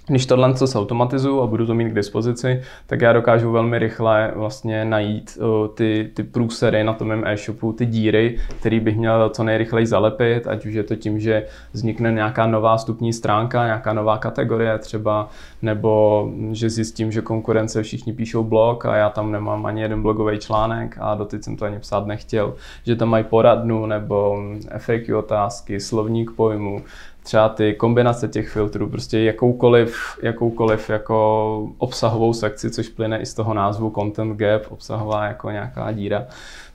když 0.09 0.25
tohle 0.25 0.53
co 0.53 0.79
automatizuju 0.79 1.41
a 1.41 1.47
budu 1.47 1.65
to 1.65 1.73
mít 1.73 1.89
k 1.89 1.95
dispozici, 1.95 2.61
tak 2.87 3.01
já 3.01 3.13
dokážu 3.13 3.51
velmi 3.51 3.79
rychle 3.79 4.31
vlastně 4.35 4.85
najít 4.85 5.37
ty, 5.73 6.09
ty 6.13 6.23
průsery 6.23 6.83
na 6.83 6.93
tom 6.93 7.07
mém 7.07 7.23
e-shopu, 7.27 7.73
ty 7.73 7.85
díry, 7.85 8.37
které 8.59 8.79
bych 8.79 8.97
měl 8.97 9.29
co 9.29 9.43
nejrychleji 9.43 9.85
zalepit, 9.85 10.47
ať 10.47 10.65
už 10.65 10.73
je 10.73 10.83
to 10.83 10.95
tím, 10.95 11.19
že 11.19 11.45
vznikne 11.73 12.11
nějaká 12.11 12.47
nová 12.47 12.77
stupní 12.77 13.13
stránka, 13.13 13.65
nějaká 13.65 13.93
nová 13.93 14.17
kategorie 14.17 14.77
třeba, 14.77 15.29
nebo 15.61 16.25
že 16.51 16.69
zjistím, 16.69 17.11
že 17.11 17.21
konkurence 17.21 17.83
všichni 17.83 18.13
píšou 18.13 18.43
blog 18.43 18.85
a 18.85 18.95
já 18.95 19.09
tam 19.09 19.31
nemám 19.31 19.65
ani 19.65 19.81
jeden 19.81 20.01
blogový 20.01 20.39
článek 20.39 20.97
a 20.99 21.15
doteď 21.15 21.43
jsem 21.43 21.57
to 21.57 21.65
ani 21.65 21.79
psát 21.79 22.07
nechtěl, 22.07 22.55
že 22.85 22.95
tam 22.95 23.09
mají 23.09 23.23
poradnu 23.23 23.85
nebo 23.85 24.43
FAQ 24.77 25.15
otázky, 25.15 25.79
slovník 25.79 26.31
pojmu, 26.31 26.81
třeba 27.29 27.49
ty 27.49 27.73
kombinace 27.73 28.27
těch 28.27 28.49
filtrů, 28.49 28.89
prostě 28.89 29.19
jakoukoliv, 29.19 30.19
jakoukoliv 30.21 30.89
jako 30.89 31.69
obsahovou 31.77 32.33
sekci, 32.33 32.71
což 32.71 32.89
plyne 32.89 33.19
i 33.19 33.25
z 33.25 33.33
toho 33.33 33.53
názvu 33.53 33.91
Content 33.95 34.37
Gap, 34.37 34.61
obsahová 34.69 35.25
jako 35.25 35.51
nějaká 35.51 35.91
díra, 35.91 36.25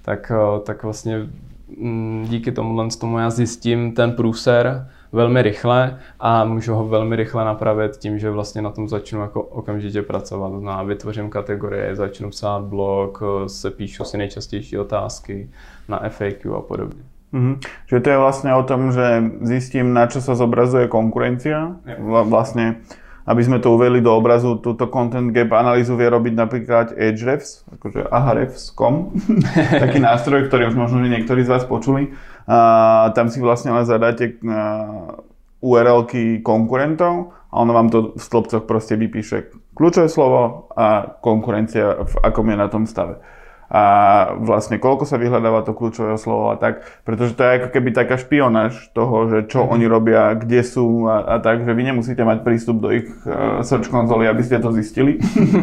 tak, 0.02 0.32
eh, 0.34 0.61
tak 0.61 0.82
vlastně 0.82 1.28
mm, 1.78 2.26
díky 2.28 2.52
tomu, 2.52 2.88
tomu 3.00 3.18
já 3.18 3.30
zjistím 3.30 3.92
ten 3.92 4.12
průser 4.12 4.88
velmi 5.12 5.42
rychle 5.42 5.99
a 6.20 6.44
můžu 6.44 6.75
ho 6.75 6.88
velmi 6.88 7.16
rychle 7.16 7.44
napravit 7.44 7.96
tím, 7.96 8.18
že 8.18 8.30
vlastně 8.30 8.62
na 8.62 8.70
tom 8.70 8.88
začnu 8.88 9.20
jako 9.20 9.42
okamžitě 9.42 10.02
pracovat. 10.02 10.49
Znamená, 10.49 10.82
vytvořím 10.82 11.30
kategorie, 11.30 11.96
začnu 11.96 12.30
psát 12.30 12.62
blog, 12.64 13.23
eh, 13.23 13.49
se 13.49 13.70
píšu 13.70 14.04
si 14.04 14.18
nejčastější 14.18 14.78
otázky 14.78 15.50
na 15.88 15.99
FAQ 16.08 16.56
a 16.56 16.61
podobně. 16.61 17.13
Mm-hmm. 17.34 17.54
Čiže 17.90 18.00
to 18.00 18.08
je 18.14 18.22
vlastne 18.22 18.50
o 18.54 18.62
tom, 18.62 18.94
že 18.94 19.06
zistím, 19.42 19.90
na 19.90 20.06
čo 20.06 20.22
sa 20.22 20.38
zobrazuje 20.38 20.86
konkurencia. 20.86 21.74
Vlastne, 22.30 22.86
aby 23.26 23.42
sme 23.42 23.58
to 23.58 23.74
uvedli 23.74 23.98
do 23.98 24.14
obrazu, 24.14 24.54
túto 24.62 24.86
content 24.86 25.34
gap 25.34 25.50
analýzu 25.50 25.98
vie 25.98 26.06
robiť 26.06 26.34
napríklad 26.38 26.86
Ahrefs, 26.94 27.66
akože 27.74 28.06
ahrefs.com, 28.06 28.94
taký 29.82 29.98
nástroj, 29.98 30.46
ktorý 30.46 30.70
už 30.70 30.78
možno 30.78 31.02
že 31.02 31.10
niektorí 31.10 31.42
z 31.42 31.50
vás 31.50 31.66
počuli. 31.66 32.14
A 32.46 33.10
tam 33.18 33.26
si 33.26 33.42
vlastne 33.42 33.74
len 33.74 33.82
zadáte 33.82 34.38
URLky 35.58 36.44
konkurentov 36.44 37.34
a 37.50 37.54
ono 37.58 37.72
vám 37.74 37.88
to 37.90 37.98
v 38.14 38.22
stĺpcoch 38.22 38.68
proste 38.68 38.94
vypíše 38.94 39.64
kľúčové 39.74 40.06
slovo 40.06 40.70
a 40.78 41.18
konkurencia 41.18 42.06
v 42.06 42.14
akom 42.22 42.46
je 42.46 42.56
na 42.56 42.68
tom 42.70 42.86
stave 42.86 43.18
a 43.73 43.83
vlastne 44.38 44.76
koľko 44.76 45.09
sa 45.09 45.16
vyhľadáva 45.16 45.64
to 45.64 45.73
kľúčové 45.73 46.21
slovo 46.21 46.52
a 46.52 46.56
tak, 46.61 46.85
pretože 47.09 47.33
to 47.33 47.42
je 47.42 47.54
ako 47.61 47.68
keby 47.73 47.90
taká 47.97 48.21
špionáž 48.21 48.92
toho, 48.92 49.28
že 49.33 49.38
čo 49.49 49.64
mm-hmm. 49.64 49.75
oni 49.75 49.87
robia, 49.88 50.23
kde 50.37 50.61
sú 50.61 51.09
a, 51.09 51.25
a 51.25 51.37
tak, 51.40 51.64
že 51.64 51.73
vy 51.73 51.83
nemusíte 51.92 52.21
mať 52.23 52.44
prístup 52.44 52.85
do 52.85 52.92
ich 52.92 53.09
uh, 53.25 53.64
search 53.64 53.88
konzoly, 53.88 54.28
aby 54.28 54.42
ste 54.44 54.61
to 54.61 54.68
zistili. 54.75 55.16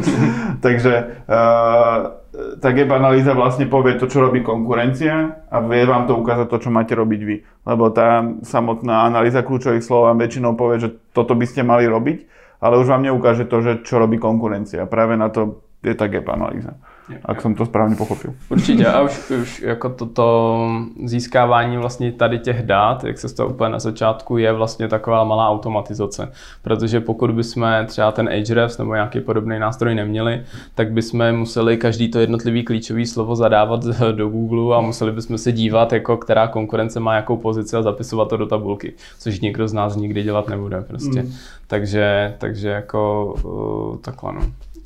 Takže 0.66 0.94
uh, 1.30 2.22
tá 2.32 2.70
gap 2.72 2.90
analýza 2.96 3.36
vlastne 3.36 3.68
povie 3.68 4.00
to, 4.00 4.08
čo 4.08 4.24
robí 4.24 4.40
konkurencia 4.40 5.44
a 5.52 5.58
vie 5.62 5.84
vám 5.84 6.08
to 6.08 6.16
ukázať 6.16 6.48
to, 6.48 6.58
čo 6.64 6.70
máte 6.72 6.96
robiť 6.96 7.22
vy. 7.28 7.38
Lebo 7.68 7.92
tá 7.92 8.24
samotná 8.42 9.06
analýza 9.12 9.44
kľúčových 9.44 9.84
slov 9.84 10.08
vám 10.08 10.18
väčšinou 10.20 10.56
povie, 10.56 10.80
že 10.80 10.90
toto 11.12 11.36
by 11.36 11.46
ste 11.46 11.68
mali 11.68 11.86
robiť, 11.86 12.26
ale 12.64 12.80
už 12.80 12.88
vám 12.88 13.04
neukáže 13.04 13.46
to, 13.46 13.58
že 13.60 13.72
čo 13.84 14.00
robí 14.00 14.16
konkurencia. 14.16 14.88
Práve 14.88 15.20
na 15.20 15.28
to 15.28 15.60
je 15.84 15.92
ta 15.92 16.08
gap 16.08 16.30
analýza. 16.32 16.80
Jak 17.28 17.42
jsem 17.42 17.56
to 17.56 17.66
správně 17.66 17.96
pochopil. 17.96 18.34
Určitě 18.50 18.88
a 18.88 19.02
už, 19.02 19.32
už 19.32 19.62
jako 19.62 19.90
toto 19.90 20.58
získávání 21.06 21.78
vlastně 21.78 22.12
tady 22.12 22.40
těch 22.40 22.64
dát, 22.64 23.04
jak 23.04 23.18
se 23.18 23.30
z 23.30 23.34
toho 23.34 23.50
úplně 23.50 23.70
na 23.70 23.80
začátku, 23.80 24.38
je 24.38 24.54
vlastně 24.54 24.88
taková 24.88 25.24
malá 25.24 25.50
automatizace. 25.50 26.32
Protože 26.62 27.00
pokud 27.00 27.32
bychom 27.32 27.68
třeba 27.86 28.12
ten 28.12 28.30
Ahrefs 28.30 28.78
nebo 28.78 28.94
nějaký 28.94 29.20
podobný 29.20 29.60
nástroj 29.60 29.96
neměli, 29.96 30.44
tak 30.76 30.92
bychom 30.92 31.32
museli 31.32 31.78
každý 31.78 32.12
to 32.12 32.20
jednotlivý 32.20 32.64
klíčový 32.64 33.06
slovo 33.06 33.36
zadávat 33.36 33.84
do 34.12 34.30
Google 34.30 34.78
a 34.78 34.82
museli 34.82 35.12
bychom 35.12 35.38
se 35.38 35.52
dívat, 35.52 35.94
jako 35.94 36.18
která 36.18 36.48
konkurence 36.48 37.00
má 37.00 37.16
jakou 37.16 37.38
pozici 37.38 37.78
a 37.78 37.82
zapisovat 37.82 38.30
to 38.30 38.38
do 38.38 38.46
tabulky, 38.46 38.94
což 39.20 39.40
nikdo 39.40 39.68
z 39.68 39.74
nás 39.74 39.96
nikdy 39.96 40.24
dělat 40.24 40.50
nebude 40.50 40.82
prostě. 40.82 41.24
Mm. 41.24 41.34
Takže, 41.68 42.36
takže 42.38 42.70
jako 42.70 43.34
uh, 43.44 43.98
takhle 43.98 44.34
no. 44.34 44.42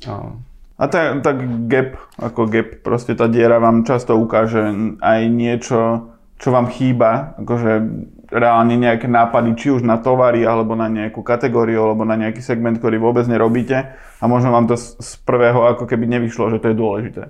no. 0.06 0.32
A 0.76 0.84
tak, 0.92 1.24
tak 1.24 1.36
gap, 1.72 1.96
ako 2.20 2.52
gap, 2.52 2.84
proste 2.84 3.16
tá 3.16 3.24
diera 3.32 3.56
vám 3.56 3.88
často 3.88 4.12
ukáže 4.12 4.60
aj 5.00 5.20
niečo, 5.32 6.12
čo 6.36 6.48
vám 6.52 6.68
chýba, 6.68 7.32
akože 7.40 7.72
reálne 8.28 8.76
nejaké 8.76 9.08
nápady, 9.08 9.56
či 9.56 9.72
už 9.72 9.86
na 9.86 9.96
tovary, 9.96 10.44
alebo 10.44 10.76
na 10.76 10.90
nejakú 10.92 11.24
kategóriu, 11.24 11.80
alebo 11.80 12.04
na 12.04 12.18
nejaký 12.18 12.44
segment, 12.44 12.76
ktorý 12.76 13.00
vôbec 13.00 13.24
nerobíte 13.24 13.96
a 14.20 14.24
možno 14.28 14.52
vám 14.52 14.68
to 14.68 14.76
z 14.76 15.12
prvého 15.24 15.64
ako 15.64 15.88
keby 15.88 16.04
nevyšlo, 16.10 16.52
že 16.52 16.60
to 16.60 16.72
je 16.72 16.76
dôležité. 16.76 17.22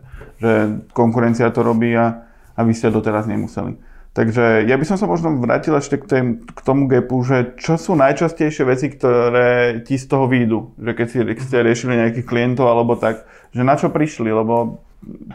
Že 0.42 0.52
konkurencia 0.90 1.52
to 1.54 1.62
robí 1.62 1.94
a, 1.94 2.26
a 2.56 2.60
vy 2.66 2.72
ste 2.74 2.90
to 2.90 3.04
teraz 3.04 3.28
nemuseli. 3.30 3.78
Takže 4.16 4.64
ja 4.64 4.76
by 4.80 4.84
som 4.88 4.96
sa 4.96 5.04
možno 5.04 5.36
vrátil 5.36 5.76
ešte 5.76 6.00
k, 6.00 6.04
tém, 6.08 6.26
k 6.40 6.60
tomu 6.64 6.88
gapu, 6.88 7.20
že 7.20 7.52
čo 7.60 7.76
sú 7.76 7.92
najčastejšie 8.00 8.64
veci, 8.64 8.88
ktoré 8.88 9.84
ti 9.84 10.00
z 10.00 10.08
toho 10.08 10.24
výjdu? 10.24 10.72
Že 10.80 10.92
keď 10.96 11.06
si, 11.12 11.16
keď 11.20 11.44
ste 11.44 11.60
riešili 11.60 12.00
nejakých 12.00 12.24
klientov 12.24 12.64
alebo 12.64 12.96
tak, 12.96 13.28
že 13.52 13.60
na 13.60 13.76
čo 13.76 13.92
prišli, 13.92 14.32
lebo 14.32 14.80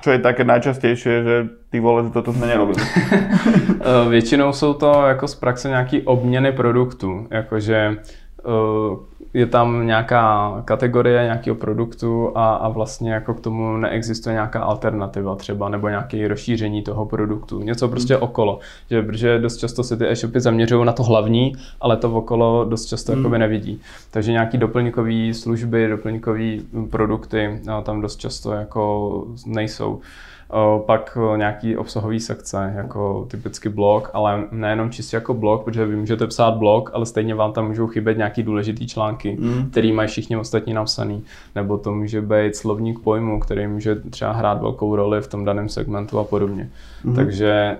čo 0.01 0.11
je 0.11 0.19
také 0.19 0.43
najčastější, 0.43 1.09
že 1.09 1.35
ty 1.69 1.79
vole, 1.79 2.03
že 2.03 2.09
toto 2.09 2.33
jsme 2.33 2.47
nerobili? 2.47 2.81
Eh, 3.81 4.09
většinou 4.09 4.53
jsou 4.53 4.73
to 4.73 5.03
jako 5.07 5.27
z 5.27 5.35
praxe 5.35 5.69
nějaký 5.69 6.01
obměny 6.01 6.51
produktů, 6.51 7.27
jakože 7.31 7.97
je 9.33 9.45
tam 9.45 9.88
nějaká 9.88 10.53
kategorie 10.65 11.24
nějakého 11.24 11.55
produktu 11.55 12.31
a, 12.36 12.55
a 12.55 12.69
vlastně 12.69 13.13
jako 13.13 13.33
k 13.33 13.39
tomu 13.39 13.77
neexistuje 13.77 14.33
nějaká 14.33 14.62
alternativa 14.62 15.36
třeba 15.36 15.69
nebo 15.69 15.89
nějaké 15.89 16.27
rozšíření 16.27 16.81
toho 16.81 17.05
produktu. 17.05 17.62
Něco 17.62 17.88
prostě 17.88 18.13
hmm. 18.13 18.24
okolo. 18.24 18.60
Že, 18.89 19.01
protože 19.01 19.39
dost 19.39 19.57
často 19.57 19.83
se 19.83 19.98
ty 19.98 20.07
e-shopy 20.12 20.39
zaměřují 20.39 20.86
na 20.86 20.93
to 20.93 21.03
hlavní, 21.03 21.55
ale 21.81 21.98
to 21.98 22.12
okolo 22.12 22.65
dost 22.65 22.86
často 22.86 23.12
hmm. 23.12 23.31
nevidí. 23.31 23.81
Takže 24.12 24.31
nějaký 24.31 24.57
doplňkové 24.57 25.33
služby, 25.33 25.88
doplňkové 25.88 26.57
produkty 26.89 27.62
tam 27.83 28.01
dost 28.01 28.15
často 28.15 28.51
jako 28.51 29.24
nejsou. 29.45 30.01
Pak 30.86 31.17
nějaký 31.36 31.77
obsahový 31.77 32.20
sekce, 32.20 32.74
jako 32.75 33.27
typicky 33.31 33.70
blog, 33.70 34.10
ale 34.13 34.43
nejenom 34.51 34.89
čistě 34.89 35.17
jako 35.17 35.34
blog, 35.34 35.63
protože 35.63 35.86
vy 35.86 35.96
můžete 35.96 36.27
psát 36.27 36.51
blog, 36.51 36.91
ale 36.93 37.05
stejně 37.05 37.36
vám 37.36 37.53
tam 37.53 37.67
můžou 37.67 37.88
chybět 37.88 38.17
nějaký 38.17 38.43
důležitý 38.43 38.88
články, 38.88 39.38
mm. 39.39 39.70
který 39.72 39.91
mají 39.91 40.08
všichni 40.08 40.38
ostatní 40.38 40.74
napsaný. 40.74 41.24
Nebo 41.55 41.77
to 41.77 41.91
může 41.91 42.22
být 42.22 42.55
slovník 42.55 43.00
pojmu, 43.00 43.39
který 43.39 43.67
může 43.67 43.96
třeba 43.96 44.31
hrát 44.31 44.62
velkou 44.62 44.96
roli 44.96 45.22
v 45.22 45.27
tom 45.27 45.46
daném 45.46 45.70
segmentu 45.70 46.20
a 46.20 46.24
podobně. 46.24 46.70
Mm. 47.03 47.15
Takže, 47.15 47.77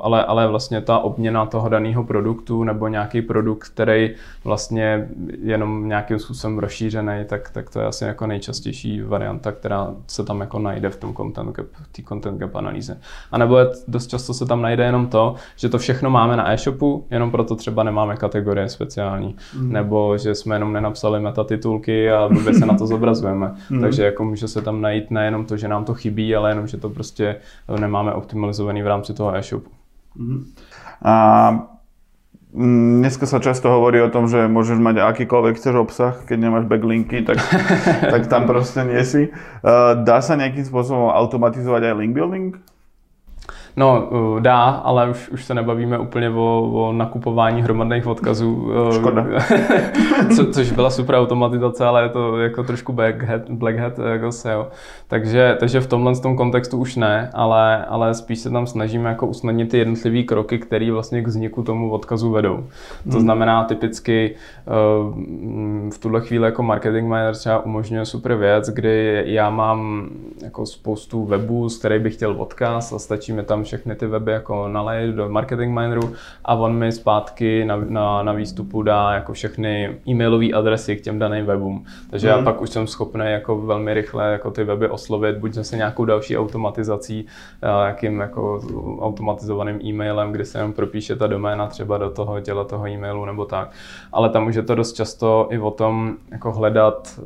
ale, 0.00 0.24
ale 0.24 0.48
vlastně 0.48 0.80
ta 0.80 0.98
obměna 0.98 1.46
toho 1.46 1.68
daného 1.68 2.04
produktu 2.04 2.64
nebo 2.64 2.88
nějaký 2.88 3.22
produkt, 3.22 3.68
který 3.68 4.10
vlastně 4.44 5.08
jenom 5.42 5.88
nějakým 5.88 6.18
způsobem 6.18 6.58
rozšířený, 6.58 7.24
tak, 7.26 7.50
tak 7.50 7.70
to 7.70 7.80
je 7.80 7.86
asi 7.86 8.04
jako 8.04 8.26
nejčastější 8.26 9.00
varianta, 9.00 9.52
která 9.52 9.94
se 10.06 10.24
tam 10.24 10.40
jako 10.40 10.58
najde 10.58 10.90
v 10.90 10.96
tom 10.96 11.14
content 11.14 11.56
té 11.92 12.02
content 12.08 12.38
gap 12.38 12.56
analýze. 12.56 13.00
A 13.32 13.38
nebo 13.38 13.58
je, 13.58 13.66
dost 13.88 14.06
často 14.06 14.34
se 14.34 14.46
tam 14.46 14.62
najde 14.62 14.84
jenom 14.84 15.06
to, 15.06 15.34
že 15.56 15.68
to 15.68 15.78
všechno 15.78 16.10
máme 16.10 16.36
na 16.36 16.52
e-shopu, 16.52 17.06
jenom 17.10 17.30
proto 17.30 17.56
třeba 17.56 17.82
nemáme 17.82 18.16
kategorie 18.16 18.68
speciální. 18.68 19.36
Mm. 19.58 19.72
Nebo 19.72 20.18
že 20.18 20.34
jsme 20.34 20.54
jenom 20.54 20.72
nenapsali 20.72 21.20
metatitulky 21.20 22.10
a 22.10 22.28
blbě 22.28 22.54
se 22.54 22.66
na 22.66 22.78
to 22.78 22.86
zobrazujeme. 22.86 23.54
Mm. 23.70 23.80
Takže 23.80 24.04
jako 24.04 24.24
může 24.24 24.48
se 24.48 24.62
tam 24.62 24.80
najít 24.80 25.10
nejenom 25.10 25.44
to, 25.44 25.56
že 25.56 25.68
nám 25.68 25.84
to 25.84 25.94
chybí, 25.94 26.36
ale 26.36 26.50
jenom, 26.50 26.66
že 26.66 26.76
to 26.76 26.90
prostě 26.90 27.36
nemáme 27.80 28.12
optimalizovaný 28.12 28.82
v 28.82 28.86
rámci 28.86 29.14
toho 29.14 29.36
e-shopu. 29.36 29.70
Mm. 30.14 30.52
A 31.04 31.75
dneska 32.56 33.28
sa 33.28 33.36
často 33.36 33.68
hovorí 33.68 34.00
o 34.00 34.08
tom, 34.08 34.26
že 34.26 34.48
môžeš 34.48 34.80
mať 34.80 35.04
akýkoľvek 35.04 35.60
chceš 35.60 35.74
obsah, 35.76 36.14
keď 36.24 36.48
nemáš 36.48 36.64
backlinky, 36.64 37.20
tak, 37.20 37.36
tak 38.12 38.32
tam 38.32 38.48
proste 38.48 38.80
nie 38.88 39.04
si. 39.04 39.28
Dá 40.02 40.18
sa 40.24 40.40
nejakým 40.40 40.64
spôsobom 40.64 41.12
automatizovať 41.12 41.92
aj 41.92 41.94
link 42.00 42.12
building? 42.16 42.56
No, 43.78 44.08
uh, 44.10 44.40
dá, 44.40 44.64
ale 44.64 45.10
už, 45.10 45.28
už 45.28 45.44
se 45.44 45.54
nebavíme 45.54 45.98
úplně 45.98 46.30
o, 46.30 46.70
o 46.72 46.92
nakupování 46.92 47.62
hromadných 47.62 48.06
odkazů. 48.06 48.54
Uh, 48.54 48.94
Škoda. 48.94 49.26
co, 50.36 50.46
což 50.52 50.72
byla 50.72 50.90
super 50.90 51.14
automatizace, 51.14 51.84
ale 51.84 52.02
je 52.02 52.08
to 52.08 52.38
jako 52.38 52.62
trošku 52.62 52.92
black 52.92 53.22
hat, 53.22 53.50
black 53.50 53.76
hat 53.76 53.98
jako 53.98 54.32
SEO. 54.32 54.68
Takže, 55.08 55.56
takže 55.60 55.80
v 55.80 55.86
tomhle 55.86 56.16
tom 56.16 56.36
kontextu 56.36 56.78
už 56.78 56.96
ne, 56.96 57.30
ale, 57.34 57.84
ale 57.84 58.14
spíš 58.14 58.38
se 58.38 58.50
tam 58.50 58.66
snažíme 58.66 59.08
jako 59.08 59.26
usnadnit 59.26 59.70
ty 59.70 59.78
jednotlivé 59.78 60.22
kroky, 60.22 60.58
které 60.58 60.92
vlastně 60.92 61.22
k 61.22 61.26
vzniku 61.26 61.62
tomu 61.62 61.90
odkazu 61.90 62.30
vedou. 62.30 62.56
To 63.04 63.10
hmm. 63.10 63.20
znamená 63.20 63.64
typicky 63.64 64.34
v 65.90 65.98
tuhle 66.00 66.20
chvíli 66.20 66.44
jako 66.44 66.62
marketing 66.62 67.08
manager 67.08 67.34
třeba 67.34 67.64
umožňuje 67.64 68.04
super 68.04 68.34
věc, 68.34 68.68
kdy 68.68 69.22
já 69.26 69.50
mám 69.50 70.08
jako 70.42 70.66
spoustu 70.66 71.24
webů, 71.24 71.68
z 71.68 71.78
kterých 71.78 72.02
bych 72.02 72.14
chtěl 72.14 72.34
odkaz 72.38 72.92
a 72.92 72.98
stačí 72.98 73.32
mi 73.32 73.42
tam 73.42 73.64
všechny 73.66 73.94
ty 73.94 74.06
weby 74.06 74.32
jako 74.32 74.68
nalej 74.68 75.12
do 75.12 75.28
marketing 75.28 75.74
mineru 75.74 76.12
a 76.44 76.54
on 76.54 76.74
mi 76.74 76.92
zpátky 76.92 77.64
na, 77.64 77.76
na, 77.76 78.22
na 78.22 78.32
výstupu 78.32 78.82
dá 78.82 79.12
jako 79.12 79.32
všechny 79.32 79.96
e-mailové 80.08 80.52
adresy 80.52 80.96
k 80.96 81.00
těm 81.00 81.18
daným 81.18 81.46
webům. 81.46 81.84
Takže 82.10 82.26
mm. 82.26 82.38
já 82.38 82.42
pak 82.42 82.62
už 82.62 82.70
jsem 82.70 82.86
schopný 82.86 83.24
jako 83.26 83.58
velmi 83.58 83.94
rychle 83.94 84.32
jako 84.32 84.50
ty 84.50 84.64
weby 84.64 84.88
oslovit, 84.88 85.36
buď 85.36 85.52
zase 85.52 85.76
nějakou 85.76 86.04
další 86.04 86.38
automatizací, 86.38 87.26
jakým 87.86 88.20
jako 88.20 88.60
automatizovaným 89.00 89.80
e-mailem, 89.84 90.32
kdy 90.32 90.44
se 90.44 90.58
jenom 90.58 90.72
propíše 90.72 91.16
ta 91.16 91.26
doména 91.26 91.66
třeba 91.66 91.98
do 91.98 92.10
toho 92.10 92.40
těla 92.40 92.64
toho 92.64 92.88
e-mailu 92.88 93.24
nebo 93.24 93.44
tak. 93.44 93.70
Ale 94.12 94.28
tam 94.28 94.46
už 94.46 94.54
je 94.54 94.62
to 94.62 94.74
dost 94.74 94.92
často 94.92 95.48
i 95.50 95.58
o 95.58 95.70
tom 95.70 96.16
jako 96.30 96.52
hledat, 96.52 97.20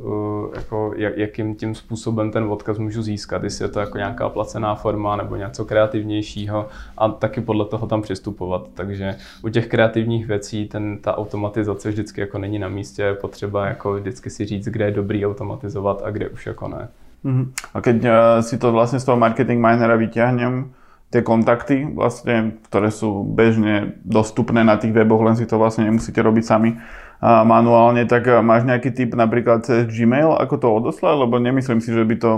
jako 0.55 0.93
jakým 0.97 1.55
tím 1.55 1.75
způsobem 1.75 2.31
ten 2.31 2.43
odkaz 2.43 2.77
můžu 2.77 3.01
získat, 3.01 3.43
jestli 3.43 3.65
je 3.65 3.69
to 3.69 3.79
jako 3.79 3.97
nějaká 3.97 4.29
placená 4.29 4.75
forma 4.75 5.15
nebo 5.15 5.35
něco 5.35 5.65
kreativnější 5.65 6.30
jednoduššího 6.31 6.67
a 6.97 7.09
taky 7.09 7.41
podle 7.41 7.65
toho 7.65 7.87
tam 7.87 8.01
přistupovat. 8.01 8.67
Takže 8.73 9.15
u 9.43 9.49
těch 9.49 9.67
kreativních 9.67 10.27
věcí 10.27 10.67
ten, 10.67 10.97
ta 11.01 11.17
automatizace 11.17 11.89
vždycky 11.89 12.21
jako 12.21 12.37
není 12.37 12.59
na 12.59 12.69
místě, 12.69 13.03
je 13.03 13.13
potřeba 13.13 13.67
jako 13.67 13.93
vždycky 13.93 14.29
si 14.29 14.45
říct, 14.45 14.67
kde 14.67 14.85
je 14.85 14.91
dobrý 14.91 15.25
automatizovat 15.25 16.01
a 16.03 16.09
kde 16.09 16.29
už 16.29 16.45
jako 16.45 16.67
ne. 16.67 16.87
Mm-hmm. 17.25 17.47
A 17.73 17.81
keď 17.81 17.97
uh, 18.03 18.11
si 18.41 18.57
to 18.57 18.71
vlastně 18.71 18.99
z 18.99 19.05
toho 19.05 19.17
marketing 19.17 19.61
minera 19.61 19.95
vyťahnem, 19.95 20.73
tie 21.11 21.21
kontakty, 21.21 21.91
vlastne, 21.91 22.55
ktoré 22.71 22.87
sú 22.87 23.27
bežne 23.27 23.99
dostupné 24.07 24.63
na 24.63 24.79
tých 24.79 24.95
weboch, 24.95 25.19
len 25.19 25.35
si 25.35 25.43
to 25.43 25.59
vlastne 25.59 25.83
nemusíte 25.83 26.23
robiť 26.23 26.43
sami 26.47 26.79
uh, 26.79 27.43
manuálne, 27.43 28.07
tak 28.07 28.31
máš 28.39 28.63
nejaký 28.63 28.95
tip 28.95 29.11
napríklad 29.11 29.67
cez 29.67 29.91
Gmail, 29.91 30.39
ako 30.39 30.55
to 30.55 30.67
odoslať, 30.71 31.15
lebo 31.19 31.35
nemyslím 31.35 31.83
si, 31.83 31.91
že 31.91 32.07
by 32.07 32.15
to 32.15 32.31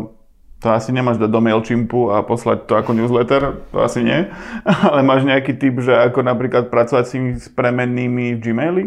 to 0.63 0.71
asi 0.71 0.95
nemáš 0.95 1.19
dať 1.19 1.27
do 1.27 1.43
MailChimpu 1.43 2.15
a 2.15 2.23
poslať 2.23 2.63
to 2.71 2.79
ako 2.79 2.95
newsletter, 2.95 3.59
to 3.75 3.77
asi 3.83 3.99
nie. 3.99 4.31
Ale 4.87 5.03
máš 5.03 5.27
nejaký 5.27 5.59
typ, 5.59 5.75
že 5.83 5.91
ako 5.91 6.23
napríklad 6.23 6.71
pracovať 6.71 7.03
s 7.03 7.11
tými 7.11 7.29
premennými 7.51 8.39
v 8.39 8.39
Gmaili? 8.39 8.85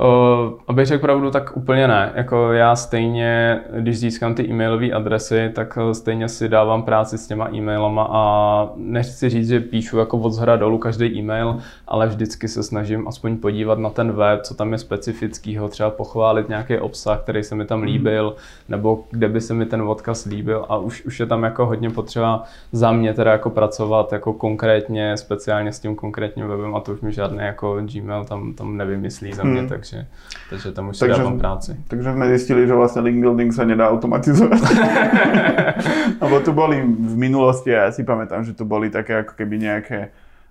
Uh, 0.00 0.52
abych 0.68 0.86
řekl 0.86 1.00
pravdu, 1.02 1.30
tak 1.30 1.56
úplně 1.56 1.88
ne. 1.88 2.12
Jako 2.14 2.52
já 2.52 2.76
stejně, 2.76 3.60
když 3.78 3.98
získám 3.98 4.34
ty 4.34 4.50
e-mailové 4.50 4.90
adresy, 4.90 5.50
tak 5.54 5.78
stejně 5.92 6.28
si 6.28 6.48
dávám 6.48 6.82
práci 6.82 7.18
s 7.18 7.26
těma 7.26 7.48
e-mailama 7.54 8.08
a 8.10 8.68
nechci 8.76 9.28
říct, 9.28 9.48
že 9.48 9.60
píšu 9.60 9.98
jako 9.98 10.18
od 10.18 10.30
zhora 10.30 10.56
dolů 10.56 10.78
každý 10.78 11.18
e-mail, 11.18 11.58
ale 11.88 12.06
vždycky 12.06 12.48
se 12.48 12.62
snažím 12.62 13.08
aspoň 13.08 13.36
podívat 13.36 13.78
na 13.78 13.90
ten 13.90 14.12
web, 14.12 14.42
co 14.42 14.54
tam 14.54 14.72
je 14.72 14.78
specifického, 14.78 15.68
třeba 15.68 15.90
pochválit 15.90 16.48
nějaký 16.48 16.78
obsah, 16.78 17.20
který 17.20 17.42
se 17.42 17.54
mi 17.54 17.64
tam 17.64 17.78
mhm. 17.78 17.86
líbil, 17.86 18.36
nebo 18.68 19.04
kde 19.10 19.28
by 19.28 19.40
se 19.40 19.54
mi 19.54 19.66
ten 19.66 19.82
odkaz 19.82 20.24
líbil 20.24 20.66
a 20.68 20.76
už, 20.76 21.04
už 21.04 21.20
je 21.20 21.26
tam 21.26 21.42
jako 21.42 21.66
hodně 21.66 21.90
potřeba 21.90 22.44
za 22.72 22.92
mě 22.92 23.14
teda 23.14 23.32
jako 23.32 23.50
pracovat 23.50 24.12
jako 24.12 24.32
konkrétně, 24.32 25.16
speciálně 25.16 25.72
s 25.72 25.80
tím 25.80 25.96
konkrétním 25.96 26.48
webem 26.48 26.76
a 26.76 26.80
to 26.80 26.92
už 26.92 27.00
mi 27.00 27.12
žádný 27.12 27.38
jako 27.38 27.78
Gmail 27.92 28.24
tam, 28.24 28.54
tam 28.54 28.76
nevymyslí 28.76 29.32
za 29.32 29.42
mě, 29.44 29.60
hmm. 29.60 29.68
takže 29.68 29.87
takže, 29.90 30.06
takže 30.50 30.72
tam 30.72 30.88
už 30.88 30.98
takže, 30.98 31.16
dávám 31.16 31.38
práci. 31.38 31.76
Takže 31.88 32.12
jsme 32.12 32.28
zjistili, 32.28 32.66
že 32.66 32.74
vlastně 32.74 33.02
link 33.02 33.20
building 33.20 33.52
se 33.52 33.64
nedá 33.64 33.90
automatizovat. 33.90 34.60
Nebo 36.20 36.40
to 36.40 36.52
boli 36.52 36.82
v 36.82 37.16
minulosti, 37.16 37.70
já 37.70 37.92
si 37.92 38.04
pamätám, 38.04 38.44
že 38.44 38.52
to 38.52 38.64
boli 38.64 38.90
také 38.90 39.12
jako 39.12 39.32
keby 39.36 39.58
nějaké, 39.58 40.08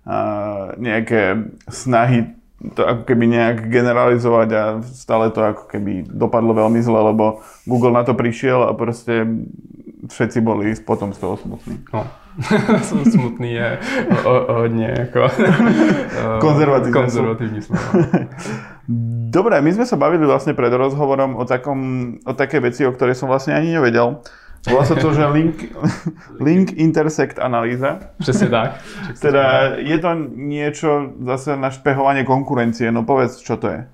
uh, 0.08 0.84
nějaké 0.84 1.38
snahy 1.70 2.26
to 2.74 2.88
ako 2.88 3.04
keby 3.06 3.28
nejak 3.28 3.70
generalizovať 3.70 4.50
a 4.54 4.64
stále 4.82 5.30
to 5.30 5.46
ako 5.46 5.70
keby 5.70 6.10
dopadlo 6.10 6.58
veľmi 6.58 6.82
zle, 6.82 7.14
lebo 7.14 7.46
Google 7.70 7.94
na 7.94 8.02
to 8.02 8.18
prišiel 8.18 8.66
a 8.66 8.74
proste 8.74 9.30
všetci 10.10 10.42
boli 10.42 10.74
potom 10.82 11.14
z 11.14 11.18
toho 11.22 11.38
smutní. 11.38 11.86
No. 11.94 12.08
smutný 13.14 13.54
je 13.54 13.80
o, 14.26 14.46
o, 14.46 14.54
hodně 14.54 14.96
jako 14.98 15.28
konzervativní, 16.40 16.94
konzervativní 16.94 17.62
slovo. 17.62 17.82
Dobre, 19.28 19.60
my 19.60 19.72
sme 19.76 19.84
sa 19.84 20.00
bavili 20.00 20.24
vlastne 20.24 20.56
pred 20.56 20.72
rozhovorom 20.72 21.36
o, 21.36 21.44
takom, 21.44 21.80
o 22.24 22.32
také 22.32 22.64
veci, 22.64 22.88
o 22.88 22.96
ktorej 22.96 23.20
som 23.20 23.28
vlastne 23.28 23.52
ani 23.52 23.76
nevedel. 23.76 24.24
Volá 24.68 24.84
sa 24.88 24.96
to, 24.96 25.12
že 25.12 25.28
link, 25.28 25.76
link 26.48 26.72
intersect 26.80 27.40
analýza. 27.40 28.00
Přesně 28.20 28.48
tak. 28.50 28.80
Teda 29.20 29.44
je 29.76 29.98
to 30.00 30.10
niečo 30.36 31.12
zase 31.20 31.60
na 31.60 31.70
špehovanie 31.70 32.24
konkurencie, 32.24 32.92
no 32.92 33.04
povedz, 33.04 33.44
čo 33.44 33.60
to 33.60 33.68
je. 33.68 33.88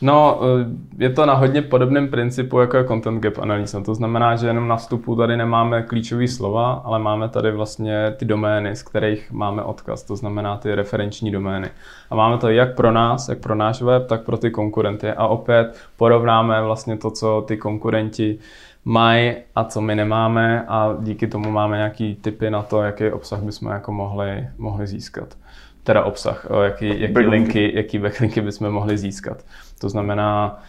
No, 0.00 0.40
eh, 0.42 0.66
je 0.98 1.10
to 1.10 1.26
na 1.26 1.34
hodně 1.34 1.62
podobném 1.62 2.08
principu, 2.08 2.60
jako 2.60 2.76
je 2.76 2.84
content 2.84 3.22
gap 3.22 3.38
analýza. 3.38 3.80
To 3.80 3.94
znamená, 3.94 4.36
že 4.36 4.46
jenom 4.46 4.68
na 4.68 4.76
vstupu 4.76 5.16
tady 5.16 5.36
nemáme 5.36 5.82
klíčové 5.82 6.28
slova, 6.28 6.72
ale 6.84 6.98
máme 6.98 7.28
tady 7.28 7.52
vlastně 7.52 8.14
ty 8.16 8.24
domény, 8.24 8.76
z 8.76 8.82
kterých 8.82 9.32
máme 9.32 9.62
odkaz, 9.62 10.02
to 10.02 10.16
znamená 10.16 10.56
ty 10.56 10.74
referenční 10.74 11.30
domény. 11.30 11.70
A 12.10 12.14
máme 12.14 12.38
to 12.38 12.48
jak 12.48 12.74
pro 12.74 12.92
nás, 12.92 13.28
jak 13.28 13.38
pro 13.38 13.54
náš 13.54 13.82
web, 13.82 14.06
tak 14.06 14.22
pro 14.22 14.36
ty 14.36 14.50
konkurenty. 14.50 15.10
A 15.10 15.26
opět 15.26 15.80
porovnáme 15.96 16.62
vlastně 16.62 16.96
to, 16.96 17.10
co 17.10 17.44
ty 17.48 17.56
konkurenti 17.56 18.38
mají 18.84 19.32
a 19.54 19.64
co 19.64 19.80
my 19.80 19.94
nemáme 19.94 20.64
a 20.68 20.96
díky 21.00 21.26
tomu 21.26 21.50
máme 21.50 21.76
nějaký 21.76 22.14
typy 22.14 22.50
na 22.50 22.62
to, 22.62 22.82
jaký 22.82 23.10
obsah 23.10 23.40
bychom 23.40 23.70
jako 23.70 23.92
mohli, 23.92 24.48
mohli 24.58 24.86
získat 24.86 25.34
teda 25.88 26.04
obsah, 26.04 26.46
jaký, 26.62 27.00
jaký 27.00 27.18
linky, 27.18 27.72
jaký 27.74 27.98
backlinky 27.98 28.40
bychom 28.40 28.70
mohli 28.70 28.98
získat. 28.98 29.44
To 29.80 29.88
znamená, 29.88 30.62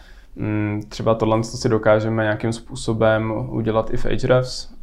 třeba 0.88 1.14
tohle 1.14 1.44
si 1.44 1.68
dokážeme 1.68 2.22
nějakým 2.22 2.52
způsobem 2.52 3.48
udělat 3.48 3.90
i 3.90 3.96
v 3.96 4.06
Ahrefs, 4.06 4.74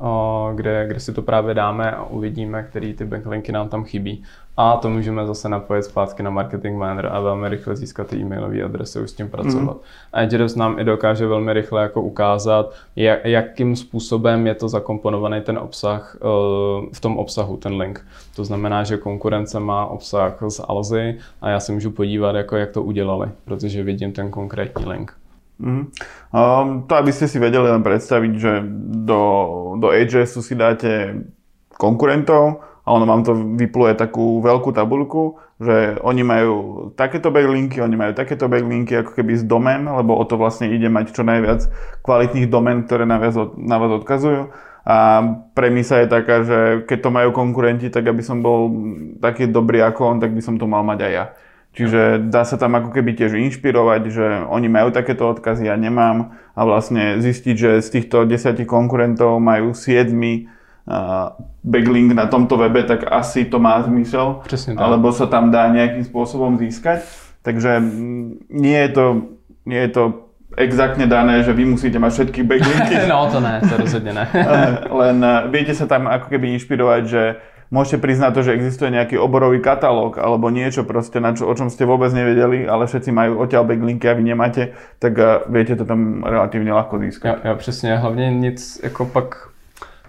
kde, 0.55 0.87
kde 0.87 0.99
si 0.99 1.13
to 1.13 1.21
právě 1.21 1.53
dáme 1.53 1.91
a 1.91 2.03
uvidíme, 2.03 2.63
který 2.63 2.93
ty 2.93 3.05
backlinky 3.05 3.51
nám 3.51 3.69
tam 3.69 3.83
chybí. 3.83 4.23
A 4.59 4.77
to 4.77 4.89
můžeme 4.89 5.27
zase 5.27 5.49
napojit 5.49 5.85
zpátky 5.85 6.23
na 6.23 6.29
Marketing 6.29 6.77
Manager 6.77 7.09
a 7.13 7.19
velmi 7.19 7.49
rychle 7.49 7.75
získat 7.75 8.07
ty 8.07 8.15
e-mailové 8.15 8.63
adresy, 8.63 8.99
už 8.99 9.09
s 9.09 9.13
tím 9.13 9.29
pracovat. 9.29 9.73
Mm. 9.73 9.81
A 10.13 10.19
Ahrefs 10.21 10.55
nám 10.55 10.79
i 10.79 10.83
dokáže 10.83 11.27
velmi 11.27 11.53
rychle 11.53 11.81
jako 11.81 12.01
ukázat, 12.01 12.73
jak, 12.95 13.25
jakým 13.25 13.75
způsobem 13.75 14.47
je 14.47 14.55
to 14.55 14.69
zakomponovaný 14.69 15.41
ten 15.41 15.57
obsah 15.57 16.17
uh, 16.21 16.29
v 16.93 16.99
tom 16.99 17.17
obsahu, 17.17 17.57
ten 17.57 17.73
link. 17.73 18.05
To 18.35 18.45
znamená, 18.45 18.83
že 18.83 18.97
konkurence 18.97 19.59
má 19.59 19.85
obsah 19.85 20.37
z 20.47 20.61
Alzy 20.67 21.17
a 21.41 21.49
já 21.49 21.59
se 21.59 21.71
můžu 21.71 21.91
podívat, 21.91 22.35
jako 22.35 22.55
jak 22.55 22.71
to 22.71 22.83
udělali, 22.83 23.29
protože 23.45 23.83
vidím 23.83 24.11
ten 24.11 24.31
konkrétní 24.31 24.85
link. 24.85 25.13
Mm. 25.57 25.89
Um, 26.29 26.85
to, 26.85 26.93
aby 26.93 27.09
ste 27.09 27.25
si 27.25 27.41
vedeli 27.41 27.65
len 27.65 27.81
predstaviť, 27.81 28.31
že 28.37 28.61
do, 29.05 29.21
do 29.81 29.89
Ahrefsu 29.89 30.45
si 30.45 30.53
dáte 30.53 31.17
konkurentov 31.77 32.61
a 32.87 32.93
ono 32.93 33.03
vám 33.03 33.21
to 33.25 33.33
vypluje 33.35 33.99
takú 33.99 34.39
veľkú 34.39 34.71
tabulku, 34.71 35.41
že 35.59 35.99
oni 36.05 36.23
majú 36.23 36.53
takéto 36.95 37.33
backlinky, 37.33 37.81
oni 37.81 37.97
majú 37.99 38.11
takéto 38.15 38.47
backlinky 38.47 38.95
ako 39.01 39.11
keby 39.11 39.33
z 39.35 39.43
domén, 39.43 39.83
lebo 39.83 40.15
o 40.15 40.23
to 40.23 40.39
vlastne 40.39 40.69
ide 40.71 40.87
mať 40.87 41.11
čo 41.11 41.27
najviac 41.27 41.67
kvalitných 42.05 42.47
domén, 42.47 42.85
ktoré 42.87 43.03
na 43.03 43.19
vás, 43.19 43.35
na 43.57 43.75
vás 43.81 43.91
odkazujú. 43.91 44.53
A 44.87 45.19
premisa 45.51 45.99
je 45.99 46.07
taká, 46.07 46.47
že 46.47 46.87
keď 46.87 46.97
to 47.03 47.09
majú 47.11 47.29
konkurenti, 47.35 47.91
tak 47.91 48.07
aby 48.07 48.23
som 48.23 48.39
bol 48.39 48.71
taký 49.19 49.51
dobrý 49.51 49.83
ako 49.83 50.15
on, 50.15 50.17
tak 50.23 50.31
by 50.31 50.39
som 50.39 50.55
to 50.55 50.63
mal 50.63 50.79
mať 50.79 50.99
aj 51.03 51.11
ja. 51.11 51.25
Čiže 51.77 52.33
dá 52.33 52.41
sa 52.41 52.57
tam 52.57 52.73
ako 52.73 52.89
keby 52.89 53.13
tiež 53.13 53.37
inšpirovať, 53.37 54.01
že 54.09 54.25
oni 54.49 54.65
majú 54.65 54.89
takéto 54.89 55.29
odkazy, 55.29 55.69
ja 55.69 55.77
nemám 55.77 56.33
a 56.57 56.61
vlastne 56.65 57.21
zistiť, 57.21 57.53
že 57.53 57.71
z 57.85 57.87
týchto 57.93 58.25
desiatich 58.25 58.65
konkurentov 58.65 59.37
majú 59.37 59.77
7 59.77 60.09
backlink 61.67 62.15
na 62.15 62.25
tomto 62.25 62.57
webe, 62.57 62.83
tak 62.83 63.11
asi 63.11 63.45
to 63.45 63.59
má 63.59 63.83
zmysel. 63.83 64.39
Přesně 64.43 64.73
tak. 64.75 64.83
Alebo 64.83 65.11
sa 65.11 65.27
tam 65.27 65.51
dá 65.51 65.67
nejakým 65.67 66.07
spôsobom 66.07 66.57
získať. 66.57 67.03
Takže 67.43 67.83
nie 68.49 68.79
je 68.87 68.89
to, 68.89 69.05
nie 69.67 69.79
je 69.85 69.91
to 69.91 70.03
exaktne 70.57 71.07
dané, 71.07 71.43
že 71.43 71.53
vy 71.53 71.67
musíte 71.67 71.99
mať 71.99 72.11
všetky 72.11 72.39
backlinky. 72.43 72.95
no 73.11 73.27
to 73.27 73.39
ne, 73.39 73.59
to 73.61 73.75
rozhodne 73.77 74.15
ne. 74.15 74.25
Len 75.03 75.17
eh, 75.19 75.35
viete 75.51 75.75
sa 75.75 75.85
tam 75.85 76.07
ako 76.07 76.31
keby 76.31 76.55
inšpirovať, 76.55 77.03
že 77.03 77.23
môžete 77.71 77.97
priznať 77.99 78.31
to, 78.33 78.41
že 78.47 78.55
existuje 78.55 78.89
nejaký 78.91 79.19
oborový 79.19 79.59
katalóg 79.59 80.17
alebo 80.17 80.49
niečo 80.49 80.87
proste, 80.87 81.19
na 81.19 81.35
čo, 81.35 81.47
o 81.47 81.53
čom 81.55 81.67
ste 81.67 81.83
vôbec 81.83 82.11
nevedeli, 82.13 82.63
ale 82.67 82.87
všetci 82.87 83.11
majú 83.11 83.43
odtiaľ 83.43 83.67
backlinky 83.67 84.07
a 84.07 84.17
vy 84.17 84.23
nemáte, 84.23 84.75
tak 84.99 85.13
eh, 85.19 85.43
viete 85.51 85.75
to 85.75 85.83
tam 85.83 86.23
relatívne 86.23 86.71
ľahko 86.71 86.99
získať. 86.99 87.43
Jo, 87.43 87.51
jo, 87.51 87.55
přesně. 87.55 87.95
Hlavně 87.95 88.31
nic, 88.31 88.79
jako 88.83 89.05
pak 89.05 89.35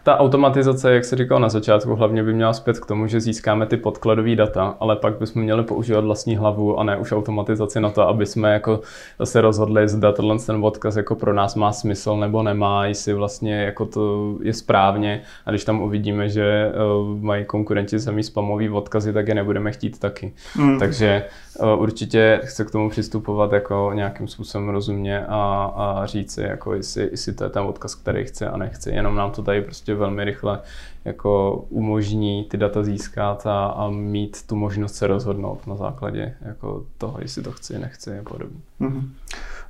ta 0.09 0.19
automatizace, 0.19 0.95
jak 0.95 1.05
se 1.05 1.17
říkal 1.17 1.41
na 1.41 1.49
začátku, 1.49 1.95
hlavně 1.95 2.23
by 2.23 2.35
měla 2.35 2.53
zpět 2.53 2.81
k 2.81 2.87
tomu, 2.87 3.07
že 3.07 3.21
získáme 3.21 3.67
ty 3.67 3.77
podkladové 3.77 4.37
data, 4.37 4.77
ale 4.81 4.97
pak 4.97 5.19
bychom 5.19 5.43
měli 5.43 5.63
používat 5.63 6.05
vlastní 6.05 6.37
hlavu 6.37 6.79
a 6.79 6.85
ne 6.85 6.97
už 6.97 7.13
automatizaci 7.13 7.81
na 7.81 7.91
to, 7.91 8.09
aby 8.09 8.27
jsme 8.27 8.53
jako 8.53 8.81
se 9.25 9.41
rozhodli, 9.41 9.89
zda 9.89 10.13
tenhle 10.13 10.39
ten 10.39 10.65
odkaz 10.65 10.97
jako 10.97 11.15
pro 11.15 11.35
nás 11.35 11.55
má 11.55 11.73
smysl 11.73 12.17
nebo 12.17 12.43
nemá, 12.43 12.87
jestli 12.87 13.15
vlastně 13.15 13.63
jako 13.63 13.87
to 13.87 14.35
je 14.43 14.53
správně 14.53 15.23
a 15.47 15.51
když 15.51 15.65
tam 15.65 15.83
uvidíme, 15.83 16.29
že 16.29 16.73
uh, 17.01 17.23
mají 17.23 17.45
konkurenti 17.45 18.01
samý 18.01 18.23
spamový 18.23 18.69
odkazy, 18.71 19.13
tak 19.13 19.29
je 19.29 19.35
nebudeme 19.35 19.73
chtít 19.73 19.99
taky. 19.99 20.33
Mm. 20.57 20.79
Takže 20.79 21.25
uh, 21.61 21.83
určitě 21.83 22.41
chce 22.45 22.65
k 22.65 22.71
tomu 22.71 22.91
přistupovat 22.91 23.53
jako 23.53 23.91
nějakým 23.95 24.29
způsobem 24.29 24.69
rozumně 24.69 25.27
a, 25.29 25.73
a 25.77 26.07
říct 26.07 26.35
si, 26.35 26.43
jako 26.43 26.75
jestli, 26.75 27.09
jestli 27.11 27.33
to 27.33 27.45
je 27.45 27.51
ten 27.51 27.63
odkaz, 27.63 27.95
který 27.95 28.25
chce 28.25 28.49
a 28.49 28.57
nechce. 28.57 28.91
Jenom 28.91 29.17
nám 29.17 29.31
to 29.31 29.43
tady 29.43 29.63
prostě 29.63 29.98
velmi 29.99 30.25
rychle 30.25 30.61
jako 31.05 31.65
umožní 31.69 32.45
ty 32.51 32.57
data 32.57 32.83
získat 32.83 33.47
a, 33.47 33.67
a 33.67 33.91
mít 33.91 34.47
tu 34.47 34.57
možnost 34.57 34.95
se 34.95 35.07
rozhodnout 35.07 35.67
na 35.67 35.77
základě 35.77 36.35
jako 36.41 36.85
toho, 36.99 37.19
jestli 37.21 37.43
to 37.43 37.53
chci, 37.53 37.79
nechci 37.79 38.19
a 38.19 38.23
podobně. 38.23 38.61
Mm-hmm. 38.81 39.03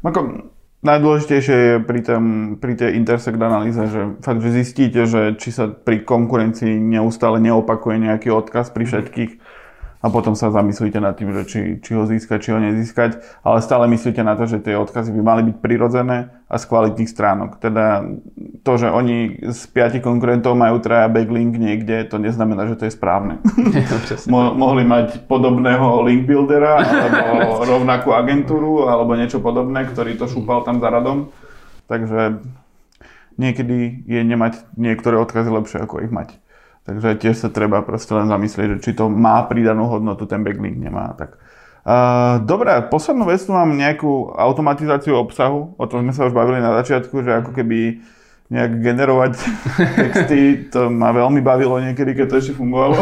Ako, 0.05 0.47
najdôležitejšie 0.79 1.57
je 1.59 1.75
pri, 1.83 2.01
tém, 2.07 2.55
pri 2.62 2.79
tej 2.79 2.95
intersect 2.95 3.41
analýze, 3.43 3.83
že 3.91 4.14
fakt, 4.23 4.38
že 4.38 4.62
zistíte, 4.62 5.11
že 5.11 5.35
či 5.35 5.51
sa 5.51 5.67
pri 5.67 6.07
konkurencii 6.07 6.79
neustále 6.79 7.43
neopakuje 7.43 7.99
nejaký 7.99 8.31
odkaz 8.31 8.71
pri 8.71 8.87
všetkých, 8.87 9.33
a 9.99 10.07
potom 10.15 10.39
sa 10.39 10.55
zamyslíte 10.55 11.03
nad 11.03 11.19
tým, 11.19 11.35
že 11.35 11.43
či, 11.43 11.61
či 11.83 11.91
ho 11.99 12.07
získať, 12.07 12.39
či 12.39 12.51
ho 12.55 12.61
nezískať, 12.63 13.19
ale 13.43 13.59
stále 13.59 13.91
myslíte 13.91 14.23
na 14.23 14.39
to, 14.39 14.47
že 14.47 14.63
tie 14.63 14.79
odkazy 14.79 15.11
by 15.11 15.23
mali 15.27 15.43
byť 15.51 15.57
prirodzené 15.59 16.31
a 16.47 16.55
z 16.55 16.65
kvalitných 16.71 17.11
stránok. 17.11 17.59
Teda 17.59 18.07
to, 18.63 18.73
že 18.79 18.95
oni 18.95 19.43
z 19.51 19.61
piatich 19.75 20.07
konkurentov 20.07 20.55
majú 20.55 20.79
traja 20.79 21.11
backlink 21.11 21.59
niekde, 21.59 22.07
to 22.07 22.23
neznamená, 22.23 22.71
že 22.71 22.79
to 22.79 22.87
je 22.87 22.95
správne. 22.95 23.43
Mo- 24.33 24.55
mohli 24.55 24.87
mať 24.87 25.27
podobného 25.27 26.07
link 26.07 26.31
buildera, 26.31 26.79
alebo 26.79 27.59
rovnakú 27.75 28.15
agentúru, 28.15 28.87
alebo 28.87 29.19
niečo 29.19 29.43
podobné, 29.43 29.83
ktorý 29.83 30.15
to 30.15 30.31
šúpal 30.31 30.63
tam 30.63 30.79
za 30.79 30.95
radom. 30.95 31.35
Takže 31.91 32.39
niekedy 33.35 34.07
je 34.07 34.21
nemať 34.23 34.63
niektoré 34.79 35.19
odkazy 35.19 35.51
lepšie, 35.51 35.83
ako 35.83 36.07
ich 36.07 36.13
mať. 36.15 36.39
Takže 36.88 37.20
tiež 37.20 37.37
sa 37.37 37.53
treba 37.53 37.85
proste 37.85 38.16
len 38.16 38.33
zamyslieť, 38.33 38.81
či 38.81 38.96
to 38.96 39.12
má 39.12 39.44
pridanú 39.44 39.92
hodnotu, 39.92 40.24
ten 40.24 40.40
backlink 40.40 40.81
nemá. 40.81 41.12
Tak. 41.20 41.37
Uh, 41.85 42.40
dobre, 42.48 42.72
poslednú 42.88 43.29
vec 43.29 43.44
tu 43.44 43.53
mám 43.53 43.68
nejakú 43.77 44.33
automatizáciu 44.33 45.20
obsahu, 45.20 45.77
o 45.77 45.85
tom 45.85 46.09
sme 46.09 46.16
sa 46.16 46.24
už 46.24 46.33
bavili 46.33 46.64
na 46.64 46.72
začiatku, 46.81 47.12
že 47.20 47.44
ako 47.44 47.53
keby 47.53 48.01
nejak 48.49 48.81
generovať 48.81 49.33
texty, 50.01 50.41
to 50.73 50.89
ma 50.89 51.13
veľmi 51.13 51.45
bavilo 51.45 51.77
niekedy, 51.85 52.17
keď 52.17 52.27
to 52.33 52.39
ešte 52.41 52.55
fungovalo. 52.57 52.97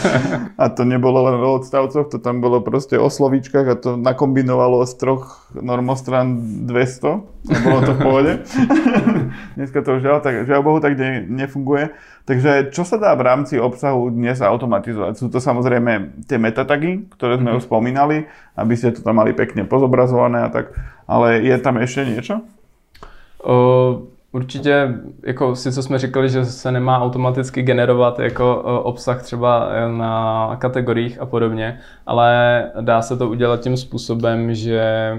a 0.62 0.64
to 0.68 0.84
nebolo 0.84 1.32
len 1.32 1.40
o 1.40 1.56
odstavcoch, 1.56 2.12
to 2.12 2.20
tam 2.20 2.44
bolo 2.44 2.60
proste 2.60 3.00
o 3.00 3.08
slovíčkach 3.08 3.66
a 3.72 3.76
to 3.80 3.96
nakombinovalo 3.96 4.84
z 4.84 4.92
troch 5.00 5.48
normostran 5.56 6.36
200 6.68 7.08
a 7.24 7.56
bolo 7.64 7.80
to 7.88 7.92
v 7.96 8.00
pohode. 8.04 8.32
Dneska 9.56 9.80
to 9.80 9.96
už 9.96 10.04
žiaľ, 10.04 10.20
tak, 10.20 10.44
žiaľ 10.44 10.60
Bohu 10.60 10.78
tak 10.84 11.00
ne, 11.00 11.24
nefunguje. 11.24 11.96
Takže 12.28 12.70
čo 12.76 12.84
sa 12.84 13.00
dá 13.00 13.16
v 13.16 13.26
rámci 13.26 13.58
obsahu 13.58 14.12
dnes 14.12 14.38
automatizovať? 14.38 15.18
Sú 15.18 15.26
to 15.26 15.42
samozrejme 15.42 16.22
tie 16.28 16.38
metatagy, 16.38 17.10
ktoré 17.16 17.40
sme 17.40 17.50
mm-hmm. 17.50 17.58
už 17.58 17.66
spomínali, 17.66 18.30
aby 18.54 18.74
ste 18.78 18.94
to 18.94 19.02
tam 19.02 19.18
mali 19.18 19.34
pekne 19.34 19.66
pozobrazované 19.66 20.46
a 20.46 20.48
tak, 20.52 20.70
ale 21.08 21.42
je 21.42 21.56
tam 21.58 21.80
ešte 21.80 22.06
niečo? 22.06 22.46
Uh 23.42 24.11
Určitě, 24.32 24.94
jako 25.26 25.56
sice 25.56 25.82
jsme 25.82 25.98
říkali, 25.98 26.28
že 26.28 26.44
se 26.44 26.72
nemá 26.72 26.98
automaticky 26.98 27.62
generovat 27.62 28.18
jako 28.18 28.64
e, 28.66 28.82
obsah 28.82 29.22
třeba 29.22 29.68
e, 29.70 29.88
na 29.88 30.56
kategoriích 30.60 31.20
a 31.20 31.26
podobně, 31.26 31.80
ale 32.06 32.70
dá 32.80 33.02
se 33.02 33.16
to 33.16 33.28
udělat 33.28 33.60
tím 33.60 33.76
způsobem, 33.76 34.54
že 34.54 35.18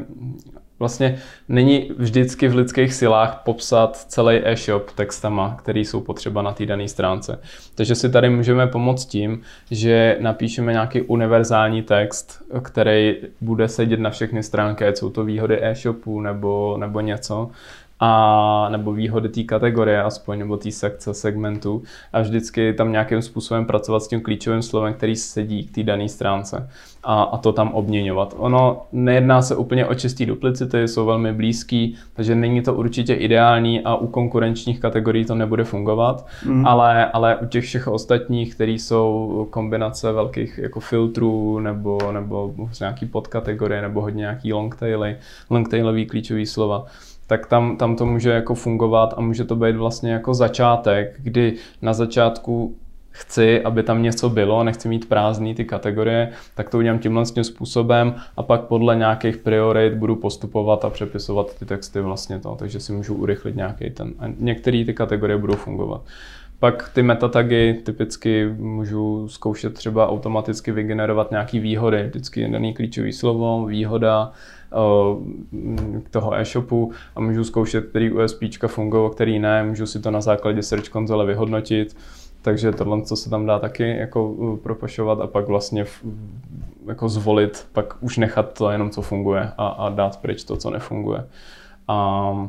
vlastně 0.80 1.18
není 1.50 1.92
vždycky 1.98 2.48
v 2.48 2.56
lidských 2.56 2.94
silách 2.94 3.42
popsat 3.46 3.98
celý 3.98 4.42
e-shop 4.44 4.92
textama, 4.92 5.56
které 5.60 5.80
jsou 5.80 6.02
potřeba 6.02 6.42
na 6.42 6.52
té 6.52 6.66
dané 6.66 6.88
stránce. 6.88 7.40
Takže 7.76 7.96
si 7.96 8.10
tady 8.10 8.30
můžeme 8.30 8.68
pomoct 8.68 9.06
tím, 9.06 9.42
že 9.72 10.18
napíšeme 10.20 10.72
nějaký 10.72 11.02
univerzální 11.02 11.82
text, 11.82 12.44
který 12.62 13.16
bude 13.42 13.68
sedět 13.68 14.00
na 14.00 14.10
všechny 14.10 14.44
stránky, 14.44 14.86
ať 14.86 14.98
jsou 14.98 15.10
to 15.10 15.24
výhody 15.24 15.60
e-shopu 15.62 16.22
nebo, 16.22 16.78
nebo 16.80 17.00
něco 17.00 17.50
a 18.06 18.68
nebo 18.70 18.94
výhody 18.94 19.30
té 19.30 19.44
kategorie 19.44 20.04
aspoň, 20.04 20.40
nebo 20.40 20.58
té 20.58 20.72
sekce, 20.72 21.14
segmentu. 21.14 21.84
A 22.14 22.22
vždycky 22.22 22.74
tam 22.74 22.92
nějakým 22.92 23.22
způsobem 23.22 23.66
pracovat 23.66 24.04
s 24.04 24.08
tím 24.08 24.22
klíčovým 24.22 24.62
slovem, 24.62 24.94
který 24.94 25.16
sedí 25.16 25.64
k 25.64 25.76
té 25.76 25.84
dané 25.84 26.10
stránce 26.10 26.70
a, 27.04 27.24
a 27.24 27.38
to 27.38 27.52
tam 27.52 27.70
obměňovat. 27.74 28.36
Ono 28.38 28.82
nejedná 28.92 29.42
se 29.42 29.56
úplně 29.56 29.86
o 29.86 29.94
čistý 29.94 30.26
duplicity, 30.26 30.88
jsou 30.88 31.06
velmi 31.06 31.34
blízký, 31.34 31.96
takže 32.14 32.36
není 32.36 32.62
to 32.62 32.74
určitě 32.74 33.14
ideální 33.14 33.82
a 33.82 33.96
u 33.96 34.08
konkurenčních 34.08 34.80
kategorií 34.80 35.26
to 35.26 35.36
nebude 35.36 35.64
fungovat, 35.64 36.28
mm. 36.46 36.68
ale, 36.68 37.06
ale 37.06 37.36
u 37.36 37.46
těch 37.46 37.64
všech 37.64 37.88
ostatních, 37.88 38.56
které 38.56 38.72
jsou 38.72 39.48
kombinace 39.50 40.12
velkých 40.12 40.58
jako 40.58 40.80
filtrů 40.80 41.60
nebo, 41.60 41.98
nebo 42.12 42.54
nějaký 42.80 43.06
podkategorie 43.06 43.82
nebo 43.82 44.02
hodně 44.02 44.20
nějaký 44.20 44.54
longtaily, 44.54 45.18
longtailový 45.50 46.06
klíčový 46.06 46.46
slova, 46.46 46.86
tak 47.28 47.46
tam, 47.46 47.78
tam 47.78 47.96
to 47.96 48.06
může 48.06 48.30
jako 48.30 48.56
fungovat 48.56 49.14
a 49.18 49.22
může 49.22 49.44
to 49.44 49.56
být 49.56 49.76
vlastně 49.76 50.12
jako 50.12 50.34
začátek, 50.34 51.20
kdy 51.24 51.54
na 51.82 51.94
začátku 51.94 52.76
chci, 53.14 53.62
aby 53.62 53.84
tam 53.84 54.04
něco 54.04 54.30
bylo, 54.30 54.64
nechci 54.64 54.88
mít 54.88 55.10
prázdný 55.10 55.56
ty 55.56 55.66
kategorie, 55.66 56.30
tak 56.56 56.70
to 56.70 56.78
udělám 56.78 57.00
tímhle 57.00 57.26
tím 57.26 57.44
způsobem 57.44 58.16
a 58.38 58.44
pak 58.44 58.62
podle 58.62 58.96
nějakých 58.96 59.38
priorit 59.38 59.94
budu 59.94 60.16
postupovat 60.16 60.86
a 60.86 60.90
přepisovat 60.90 61.60
ty 61.60 61.66
texty 61.66 62.02
vlastně 62.02 62.40
to, 62.40 62.56
takže 62.56 62.80
si 62.80 62.94
můžu 62.94 63.16
urychlit 63.16 63.56
nějaký 63.56 63.90
ten, 63.90 64.14
a 64.20 64.26
některé 64.40 64.86
ty 64.86 64.94
kategorie 64.94 65.38
budou 65.38 65.56
fungovat. 65.56 66.02
Pak 66.60 66.90
ty 66.94 67.04
metatagy 67.04 67.74
typicky 67.84 68.50
můžu 68.58 69.28
zkoušet 69.28 69.74
třeba 69.74 70.10
automaticky 70.10 70.72
vygenerovat 70.72 71.32
nějaký 71.32 71.60
výhody, 71.60 72.04
vždycky 72.04 72.48
daný 72.48 72.74
klíčový 72.74 73.14
slovo, 73.14 73.66
výhoda, 73.66 74.32
toho 76.12 76.36
e-shopu 76.36 76.92
a 77.16 77.22
můžu 77.22 77.44
zkoušet, 77.44 77.86
který 77.86 78.12
USP 78.12 78.44
fungují, 78.68 79.12
který 79.12 79.40
ne, 79.40 79.64
můžu 79.64 79.86
si 79.86 80.00
to 80.00 80.12
na 80.12 80.22
základě 80.22 80.64
Search 80.64 80.90
konzole 80.90 81.26
vyhodnotit, 81.26 81.96
takže 82.44 82.72
tohle, 82.72 83.02
co 83.02 83.16
se 83.16 83.30
tam 83.30 83.46
dá 83.46 83.60
taky 83.60 83.98
jako 83.98 84.36
propošovat 84.64 85.22
a 85.22 85.28
pak 85.28 85.48
vlastně 85.48 85.86
jako 86.88 87.10
zvolit, 87.10 87.68
pak 87.74 87.96
už 88.02 88.18
nechat 88.18 88.54
to 88.54 88.70
jenom, 88.70 88.90
co 88.90 89.02
funguje 89.02 89.52
a, 89.58 89.68
a 89.68 89.90
dát 89.90 90.22
pryč 90.22 90.44
to, 90.44 90.58
co 90.58 90.70
nefunguje. 90.70 91.26
A 91.88 92.48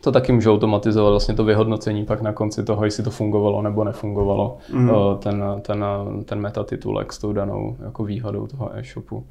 to 0.00 0.12
taky 0.12 0.32
může 0.32 0.50
automatizovat 0.50 1.10
vlastně 1.10 1.34
to 1.34 1.44
vyhodnocení 1.44 2.04
pak 2.04 2.22
na 2.22 2.32
konci 2.32 2.64
toho, 2.64 2.84
jestli 2.84 3.04
to 3.04 3.10
fungovalo 3.10 3.62
nebo 3.62 3.84
nefungovalo, 3.84 4.58
mm. 4.72 4.90
ten, 5.18 5.44
ten, 5.62 5.84
ten 6.24 6.40
metatitulek 6.40 7.12
s 7.12 7.18
tou 7.18 7.32
danou 7.32 7.76
jako 7.84 8.04
výhodou 8.04 8.46
toho 8.46 8.76
e-shopu. 8.76 9.24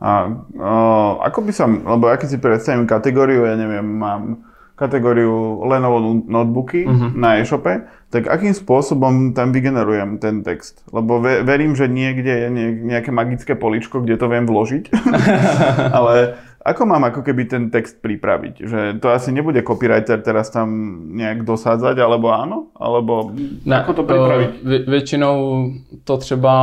A 0.00 0.32
o, 0.60 1.20
ako 1.20 1.40
by 1.40 1.52
som, 1.52 1.84
lebo 1.84 2.08
ja 2.08 2.16
keď 2.16 2.28
si 2.32 2.38
predstavím 2.40 2.88
kategóriu, 2.88 3.44
ja 3.44 3.52
neviem, 3.52 3.84
mám 3.84 4.48
kategóriu 4.80 5.60
Lenovo 5.68 6.00
notebooky 6.24 6.88
uh-huh. 6.88 7.12
na 7.12 7.36
e-shope, 7.36 7.84
tak 8.08 8.32
akým 8.32 8.56
spôsobom 8.56 9.36
tam 9.36 9.52
vygenerujem 9.52 10.16
ten 10.16 10.40
text? 10.40 10.80
Lebo 10.88 11.20
ve, 11.20 11.44
verím, 11.44 11.76
že 11.76 11.84
niekde 11.84 12.32
je 12.32 12.48
nejaké 12.88 13.12
magické 13.12 13.52
poličko, 13.52 14.00
kde 14.00 14.16
to 14.16 14.26
viem 14.32 14.48
vložiť, 14.48 14.84
ale 16.00 16.40
ako 16.60 16.82
mám 16.86 17.08
ako 17.08 17.24
keby 17.24 17.48
ten 17.48 17.72
text 17.72 18.04
pripraviť? 18.04 18.54
Že 18.60 18.80
to 19.00 19.08
asi 19.08 19.32
nebude 19.32 19.64
copywriter 19.64 20.20
teraz 20.20 20.52
tam 20.52 20.68
nejak 21.16 21.44
dosádzať, 21.48 21.96
alebo 21.96 22.28
áno? 22.28 22.68
Alebo 22.76 23.32
ne, 23.64 23.76
ako 23.80 23.92
to 23.92 24.02
pripraviť? 24.04 24.50
Vě, 24.64 24.78
většinou 24.78 25.36
to 26.04 26.16
třeba, 26.16 26.54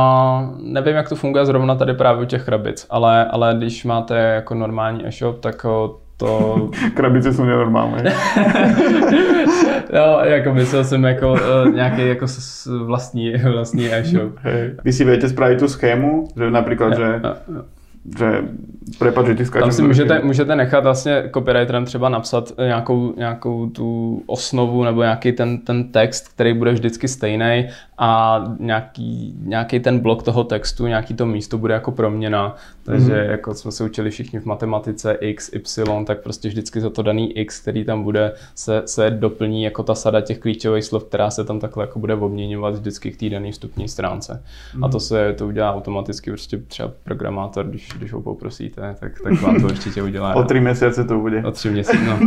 nevím, 0.62 0.96
jak 0.96 1.08
to 1.08 1.16
funguje 1.16 1.46
zrovna 1.46 1.74
tady 1.74 1.94
právě 1.94 2.22
u 2.22 2.26
těch 2.26 2.44
krabic, 2.44 2.86
ale, 2.90 3.24
ale 3.24 3.54
když 3.58 3.84
máte 3.84 4.18
jako 4.18 4.54
normální 4.54 5.06
e-shop, 5.06 5.40
tak 5.40 5.66
to... 6.18 6.70
Krabice 6.94 7.32
jsou 7.32 7.44
nenormální. 7.44 8.04
no, 9.94 10.20
jako 10.24 10.54
myslel 10.54 10.84
jsem 10.84 11.04
jako 11.04 11.32
uh, 11.32 11.74
nějaký 11.74 12.08
jako 12.08 12.26
vlastní, 12.84 13.32
vlastní 13.52 13.94
e-shop. 13.94 14.32
Hey. 14.42 14.70
Vy 14.84 14.92
si 14.92 15.04
viete 15.04 15.28
spraviť 15.28 15.58
tú 15.58 15.68
schému, 15.68 16.28
že 16.36 16.50
napríklad, 16.50 16.90
ja, 16.92 16.98
že 16.98 17.06
ja, 17.22 17.34
ja 17.48 17.62
že 18.18 18.48
prepad, 18.98 19.26
že 19.26 19.44
skáčem. 19.44 19.68
Tam 19.68 19.72
si 19.72 19.82
můžete, 19.82 20.20
můžete 20.24 20.56
nechat 20.56 20.84
vlastně 20.84 21.30
copywriterem 21.34 21.84
třeba 21.84 22.08
napsat 22.08 22.52
nějakou, 22.58 23.14
nějakou 23.16 23.66
tu 23.66 24.22
osnovu 24.26 24.84
nebo 24.84 25.02
nějaký 25.02 25.32
ten, 25.32 25.58
ten 25.58 25.92
text, 25.92 26.28
který 26.28 26.54
bude 26.54 26.72
vždycky 26.72 27.08
stejný 27.08 27.68
a 27.98 28.44
nějaký, 28.58 29.34
nějaký 29.42 29.80
ten 29.80 29.98
blok 29.98 30.22
toho 30.22 30.44
textu, 30.44 30.86
nějaký 30.86 31.14
to 31.14 31.26
místo 31.26 31.58
bude 31.58 31.74
jako 31.74 31.92
proměna. 31.92 32.56
Takže 32.82 33.12
mm-hmm. 33.12 33.30
jako 33.30 33.54
jsme 33.54 33.72
se 33.72 33.84
učili 33.84 34.10
všichni 34.10 34.40
v 34.40 34.44
matematice 34.44 35.18
x, 35.20 35.50
y, 35.52 36.04
tak 36.04 36.20
prostě 36.22 36.48
vždycky 36.48 36.80
za 36.80 36.90
to 36.90 37.02
daný 37.02 37.38
x, 37.38 37.60
který 37.60 37.84
tam 37.84 38.02
bude, 38.02 38.32
se, 38.54 38.82
se 38.86 39.10
doplní 39.10 39.62
jako 39.62 39.82
ta 39.82 39.94
sada 39.94 40.20
těch 40.20 40.38
klíčových 40.38 40.84
slov, 40.84 41.04
která 41.04 41.30
se 41.30 41.44
tam 41.44 41.60
takhle 41.60 41.84
jako 41.84 41.98
bude 41.98 42.14
obměňovat 42.14 42.74
vždycky 42.74 43.10
k 43.10 43.16
té 43.16 43.30
dané 43.30 43.52
vstupní 43.52 43.88
stránce. 43.88 44.32
Mm-hmm. 44.32 44.84
A 44.84 44.86
mhm. 44.86 44.90
to 44.90 45.00
se 45.00 45.34
to 45.38 45.46
udělá 45.46 45.74
automaticky, 45.74 46.30
prostě 46.30 46.58
třeba 46.58 46.92
programátor, 47.04 47.66
když, 47.66 47.88
když 47.98 48.12
ho 48.12 48.20
poprosíte, 48.20 48.96
tak, 49.00 49.20
tak 49.22 49.42
vám 49.42 49.60
to 49.60 49.66
určitě 49.66 50.02
udělá. 50.02 50.34
o 50.34 50.42
tři 50.44 50.60
měsíce 50.60 51.04
to 51.04 51.18
bude. 51.18 51.44
O 51.44 51.50
tři 51.50 51.70
měsíce, 51.70 52.04
no. 52.04 52.18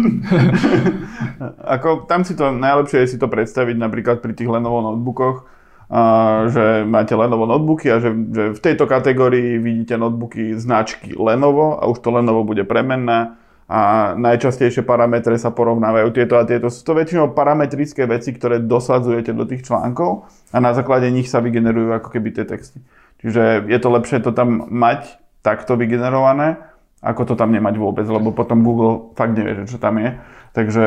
Ako, 1.57 2.05
tam 2.07 2.23
si 2.23 2.35
to 2.35 2.51
najlepšie 2.51 3.01
je 3.01 3.07
si 3.07 3.17
to 3.17 3.27
predstaviť 3.27 3.75
napríklad 3.81 4.21
pri 4.21 4.37
tých 4.37 4.49
Lenovo 4.49 4.81
notebookoch, 4.81 5.45
a 5.91 6.01
že 6.47 6.87
máte 6.87 7.11
Lenovo 7.11 7.43
notebooky 7.43 7.91
a 7.91 7.99
že, 7.99 8.15
že 8.31 8.43
v 8.55 8.59
tejto 8.63 8.87
kategórii 8.87 9.59
vidíte 9.59 9.99
notebooky 9.99 10.55
značky 10.55 11.11
Lenovo 11.19 11.75
a 11.75 11.83
už 11.91 11.99
to 11.99 12.15
Lenovo 12.15 12.47
bude 12.47 12.63
premenné 12.63 13.35
a 13.71 14.11
najčastejšie 14.15 14.87
parametre 14.87 15.35
sa 15.35 15.51
porovnávajú 15.51 16.11
tieto 16.15 16.35
a 16.39 16.47
tieto. 16.47 16.71
Sú 16.71 16.87
to 16.87 16.95
väčšinou 16.95 17.35
parametrické 17.35 18.07
veci, 18.07 18.31
ktoré 18.31 18.63
dosadzujete 18.63 19.35
do 19.35 19.43
tých 19.43 19.67
článkov 19.67 20.27
a 20.55 20.57
na 20.63 20.71
základe 20.71 21.11
nich 21.11 21.27
sa 21.27 21.43
vygenerujú 21.43 21.95
ako 21.99 22.07
keby 22.07 22.35
tie 22.35 22.47
texty. 22.47 22.79
Čiže 23.19 23.67
je 23.67 23.79
to 23.79 23.89
lepšie 23.91 24.23
to 24.23 24.31
tam 24.31 24.67
mať 24.71 25.19
takto 25.43 25.75
vygenerované, 25.75 26.70
ako 27.01 27.25
to 27.25 27.33
tam 27.35 27.49
nemať 27.49 27.81
vôbec, 27.81 28.05
lebo 28.05 28.29
potom 28.29 28.61
Google 28.61 29.09
fakt 29.17 29.33
nevie, 29.33 29.65
čo 29.65 29.81
tam 29.81 29.97
je. 29.97 30.21
Takže 30.53 30.85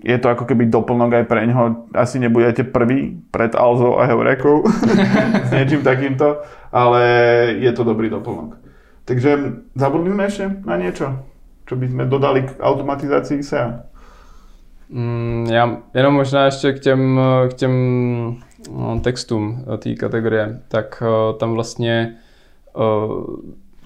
je 0.00 0.16
to 0.18 0.26
ako 0.32 0.48
keby 0.48 0.72
doplnok 0.72 1.12
aj 1.12 1.24
pre 1.28 1.44
ňoho. 1.44 1.92
Asi 1.92 2.16
nebudete 2.16 2.64
prvý 2.64 3.20
pred 3.28 3.52
Alzou 3.52 4.00
a 4.00 4.08
Heurekou 4.08 4.64
s 5.48 5.50
niečím 5.52 5.84
takýmto, 5.84 6.40
ale 6.72 7.02
je 7.60 7.72
to 7.76 7.84
dobrý 7.84 8.08
doplnok. 8.08 8.56
Takže 9.04 9.30
zabudli 9.76 10.14
sme 10.14 10.24
ešte 10.24 10.44
na 10.64 10.80
niečo, 10.80 11.12
čo 11.68 11.74
by 11.76 11.86
sme 11.90 12.04
dodali 12.08 12.48
k 12.48 12.56
automatizácii 12.62 13.42
SEA. 13.42 13.84
Mm, 14.92 15.46
já 15.50 15.76
jenom 15.94 16.14
možná 16.14 16.44
ještě 16.44 16.72
k 16.72 16.80
těm, 16.80 17.20
k 17.48 17.54
těm 17.54 17.72
no, 18.72 19.00
textům 19.00 19.64
té 19.78 19.94
kategorie, 19.94 20.60
tak 20.68 21.02
uh, 21.02 21.38
tam 21.38 21.52
vlastně 21.52 22.16
uh, 22.76 23.24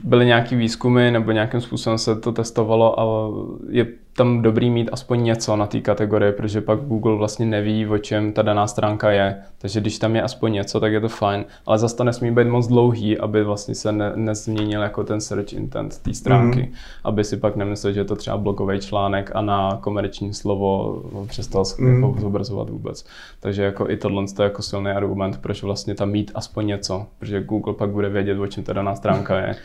byly 0.04 0.26
nějaký 0.26 0.56
výzkumy 0.56 1.11
nebo 1.11 1.32
nějakým 1.32 1.61
způsobem 1.61 1.98
se 1.98 2.16
to 2.16 2.32
testovalo 2.32 3.00
a 3.00 3.30
je 3.70 3.87
tam 4.16 4.42
dobrý 4.42 4.70
mít 4.70 4.88
aspoň 4.92 5.24
něco 5.24 5.56
na 5.56 5.66
té 5.66 5.80
kategorii, 5.80 6.32
protože 6.32 6.61
pak 6.61 6.80
Google 6.80 7.16
vlastně 7.16 7.46
neví, 7.46 7.87
o 7.87 7.98
čem 7.98 8.32
ta 8.32 8.42
daná 8.42 8.66
stránka 8.66 9.11
je. 9.11 9.37
Takže 9.59 9.80
když 9.80 9.98
tam 9.98 10.16
je 10.16 10.22
aspoň 10.22 10.52
něco, 10.52 10.80
tak 10.80 10.92
je 10.92 11.00
to 11.00 11.09
fajn. 11.09 11.44
Ale 11.66 11.78
zase 11.78 11.96
to 11.96 12.04
nesmí 12.04 12.30
být 12.30 12.46
moc 12.46 12.66
dlouhý, 12.66 13.18
aby 13.18 13.44
vlastně 13.44 13.74
se 13.74 13.92
ne, 13.92 14.12
nezměnil 14.14 14.82
jako 14.82 15.04
ten 15.04 15.20
search 15.20 15.52
intent 15.52 15.98
té 15.98 16.14
stránky. 16.14 16.61
Mm-hmm. 16.61 17.00
Aby 17.04 17.24
si 17.24 17.37
pak 17.37 17.56
nemyslel, 17.56 17.92
že 17.92 18.00
je 18.00 18.04
to 18.04 18.16
třeba 18.16 18.37
blogový 18.37 18.80
článek 18.80 19.30
a 19.35 19.40
na 19.40 19.78
komerční 19.80 20.35
slovo 20.35 21.02
přestal 21.26 21.62
mm-hmm. 21.62 21.94
jako 21.94 22.20
zobrazovat 22.20 22.70
vůbec. 22.70 23.06
Takže 23.40 23.62
jako 23.62 23.90
i 23.90 23.96
tohle 23.96 24.22
je 24.38 24.44
jako 24.44 24.62
silný 24.62 24.90
argument, 24.90 25.38
proč 25.38 25.62
vlastně 25.62 25.94
tam 25.94 26.11
mít 26.11 26.30
aspoň 26.35 26.66
něco, 26.66 27.06
protože 27.18 27.42
Google 27.42 27.74
pak 27.74 27.90
bude 27.90 28.09
vědět, 28.09 28.38
o 28.38 28.46
čem 28.46 28.64
ta 28.64 28.72
daná 28.72 28.94
stránka 28.94 29.38
je. 29.38 29.56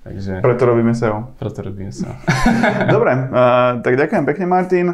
Takže... 0.00 0.40
Preto 0.40 0.64
robíme 0.64 0.96
SEO. 0.96 1.36
Preto 1.36 1.62
robíme 1.62 1.92
SEO. 1.92 2.16
Dobre, 2.94 3.12
uh, 3.12 3.84
tak 3.84 4.00
ďakujem 4.00 4.24
pekne 4.24 4.46
Martin. 4.48 4.86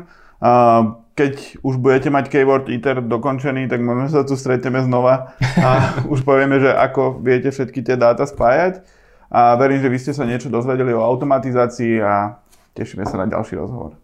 Uh, 0.42 0.98
keď 1.16 1.56
už 1.64 1.80
budete 1.80 2.12
mať 2.12 2.28
keyword 2.28 2.68
ITER 2.68 3.00
dokončený, 3.00 3.72
tak 3.72 3.80
možno 3.80 4.12
sa 4.12 4.26
tu 4.26 4.36
stretneme 4.36 4.84
znova 4.84 5.32
a 5.56 5.70
už 6.12 6.26
povieme, 6.26 6.60
že 6.60 6.74
ako 6.74 7.24
viete 7.24 7.48
všetky 7.48 7.80
tie 7.80 7.96
dáta 7.96 8.28
spájať. 8.28 8.84
A 9.32 9.58
verím, 9.58 9.82
že 9.82 9.90
vy 9.90 9.98
ste 9.98 10.14
sa 10.14 10.22
niečo 10.22 10.52
dozvedeli 10.52 10.94
o 10.94 11.02
automatizácii 11.02 11.98
a 11.98 12.38
tešíme 12.78 13.02
sa 13.08 13.18
na 13.18 13.26
ďalší 13.26 13.58
rozhovor. 13.58 13.98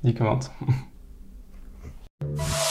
Díky 0.00 0.24
moc. 0.24 0.48